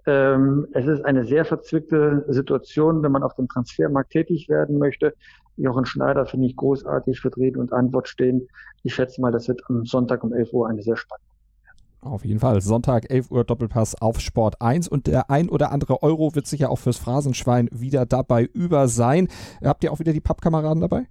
Ähm, 0.06 0.68
es 0.72 0.86
ist 0.86 1.04
eine 1.04 1.24
sehr 1.24 1.44
verzwickte 1.44 2.24
Situation, 2.28 3.02
wenn 3.02 3.12
man 3.12 3.22
auf 3.22 3.34
dem 3.34 3.48
Transfermarkt 3.48 4.10
tätig 4.10 4.48
werden 4.48 4.78
möchte. 4.78 5.14
Jochen 5.56 5.86
Schneider 5.86 6.26
finde 6.26 6.46
ich 6.46 6.56
großartig, 6.56 7.22
wird 7.24 7.36
Rede 7.36 7.58
und 7.58 7.72
Antwort 7.72 8.08
stehen. 8.08 8.48
Ich 8.84 8.94
schätze 8.94 9.20
mal, 9.20 9.32
das 9.32 9.48
wird 9.48 9.62
am 9.68 9.84
Sonntag 9.84 10.22
um 10.22 10.32
11 10.32 10.52
Uhr 10.52 10.68
eine 10.68 10.82
sehr 10.82 10.96
spannende. 10.96 11.26
Auf 12.02 12.24
jeden 12.24 12.38
Fall. 12.38 12.60
Sonntag 12.60 13.10
11 13.10 13.32
Uhr 13.32 13.42
Doppelpass 13.42 14.00
auf 14.00 14.20
Sport 14.20 14.62
1 14.62 14.86
und 14.86 15.08
der 15.08 15.28
ein 15.28 15.48
oder 15.48 15.72
andere 15.72 16.02
Euro 16.02 16.34
wird 16.34 16.46
sicher 16.46 16.70
auch 16.70 16.78
fürs 16.78 16.98
Phrasenschwein 16.98 17.68
wieder 17.72 18.06
dabei 18.06 18.44
über 18.44 18.86
sein. 18.86 19.28
Habt 19.64 19.82
ihr 19.82 19.92
auch 19.92 19.98
wieder 19.98 20.12
die 20.12 20.20
Pappkameraden 20.20 20.82
dabei? 20.82 21.06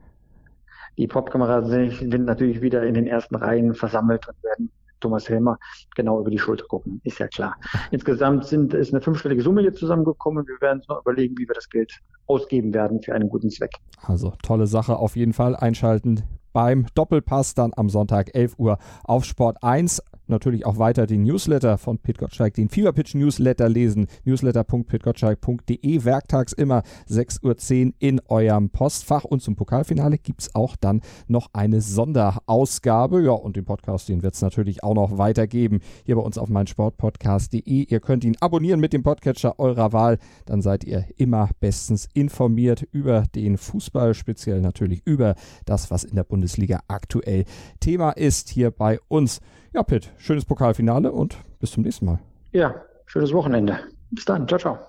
Die 0.97 1.07
Pappkameraden 1.07 1.91
sind 1.91 2.25
natürlich 2.25 2.61
wieder 2.61 2.83
in 2.83 2.93
den 2.93 3.07
ersten 3.07 3.35
Reihen 3.35 3.73
versammelt 3.73 4.25
und 4.29 4.41
werden 4.43 4.71
Thomas 5.05 5.29
Helmer 5.29 5.59
genau 5.95 6.19
über 6.19 6.31
die 6.31 6.39
Schulter 6.39 6.65
gucken, 6.65 6.99
ist 7.03 7.19
ja 7.19 7.27
klar. 7.27 7.55
Insgesamt 7.91 8.45
sind, 8.45 8.73
ist 8.73 8.91
eine 8.91 9.01
fünfstellige 9.01 9.43
Summe 9.43 9.61
jetzt 9.61 9.77
zusammengekommen. 9.77 10.47
Wir 10.47 10.59
werden 10.61 10.79
uns 10.79 10.87
noch 10.87 11.01
überlegen, 11.01 11.35
wie 11.37 11.47
wir 11.47 11.53
das 11.53 11.69
Geld 11.69 11.93
ausgeben 12.25 12.73
werden 12.73 13.03
für 13.03 13.13
einen 13.13 13.29
guten 13.29 13.51
Zweck. 13.51 13.73
Also 14.01 14.33
tolle 14.41 14.65
Sache 14.65 14.97
auf 14.97 15.15
jeden 15.15 15.33
Fall 15.33 15.55
einschalten 15.55 16.23
beim 16.53 16.87
Doppelpass 16.95 17.53
dann 17.53 17.73
am 17.75 17.89
Sonntag 17.89 18.33
11 18.33 18.57
Uhr 18.57 18.79
auf 19.03 19.25
Sport 19.25 19.61
1 19.61 20.01
natürlich 20.29 20.65
auch 20.65 20.77
weiter 20.77 21.07
den 21.07 21.23
Newsletter 21.23 21.77
von 21.77 21.99
Pit 21.99 22.17
Gottschalk, 22.17 22.53
den 22.53 22.69
Feverpitch 22.69 23.15
Newsletter 23.15 23.69
lesen. 23.69 24.07
Newsletter.pitgottschalk.de, 24.23 26.03
werktags 26.03 26.53
immer 26.53 26.83
6.10 27.09 27.87
Uhr 27.87 27.93
in 27.99 28.21
eurem 28.27 28.69
Postfach. 28.69 29.23
Und 29.23 29.41
zum 29.41 29.55
Pokalfinale 29.55 30.17
gibt 30.17 30.41
es 30.41 30.55
auch 30.55 30.75
dann 30.75 31.01
noch 31.27 31.49
eine 31.53 31.81
Sonderausgabe. 31.81 33.23
Ja, 33.23 33.31
und 33.31 33.55
den 33.55 33.65
Podcast, 33.65 34.09
den 34.09 34.23
wird 34.23 34.35
es 34.35 34.41
natürlich 34.41 34.83
auch 34.83 34.95
noch 34.95 35.17
weitergeben. 35.17 35.79
Hier 36.05 36.15
bei 36.15 36.21
uns 36.21 36.37
auf 36.37 36.49
meinsportpodcast.de. 36.49 37.85
Ihr 37.89 37.99
könnt 37.99 38.23
ihn 38.23 38.35
abonnieren 38.39 38.79
mit 38.79 38.93
dem 38.93 39.03
Podcatcher 39.03 39.59
eurer 39.59 39.93
Wahl. 39.93 40.17
Dann 40.45 40.61
seid 40.61 40.83
ihr 40.83 41.05
immer 41.17 41.49
bestens 41.59 42.07
informiert 42.13 42.85
über 42.91 43.23
den 43.33 43.57
Fußball, 43.57 44.13
speziell 44.13 44.61
natürlich 44.61 45.01
über 45.05 45.35
das, 45.65 45.91
was 45.91 46.03
in 46.03 46.15
der 46.15 46.23
Bundesliga 46.23 46.81
aktuell 46.87 47.45
Thema 47.79 48.11
ist 48.11 48.49
hier 48.49 48.71
bei 48.71 48.99
uns. 49.07 49.39
Ja, 49.75 49.83
Pitt, 49.83 50.09
schönes 50.17 50.45
Pokalfinale 50.45 51.11
und 51.11 51.35
bis 51.59 51.71
zum 51.71 51.83
nächsten 51.83 52.05
Mal. 52.05 52.19
ja, 52.53 52.73
schönes 53.07 53.33
Wochenende. 53.33 53.77
Bis 54.09 54.23
dann. 54.23 54.47
Ciao, 54.47 54.57
ciao. 54.57 54.79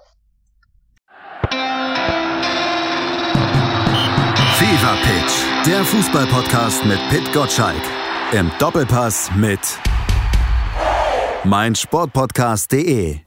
Fever 4.59 4.95
Pitch, 5.03 5.67
der 5.67 5.83
Fußballpodcast 5.85 6.85
mit 6.87 7.01
Pit 7.11 7.33
Gottschalk. 7.33 7.83
Im 8.33 8.49
Doppelpass 8.61 9.31
mit 9.37 9.59
meinsportpodcast.de. 11.45 13.26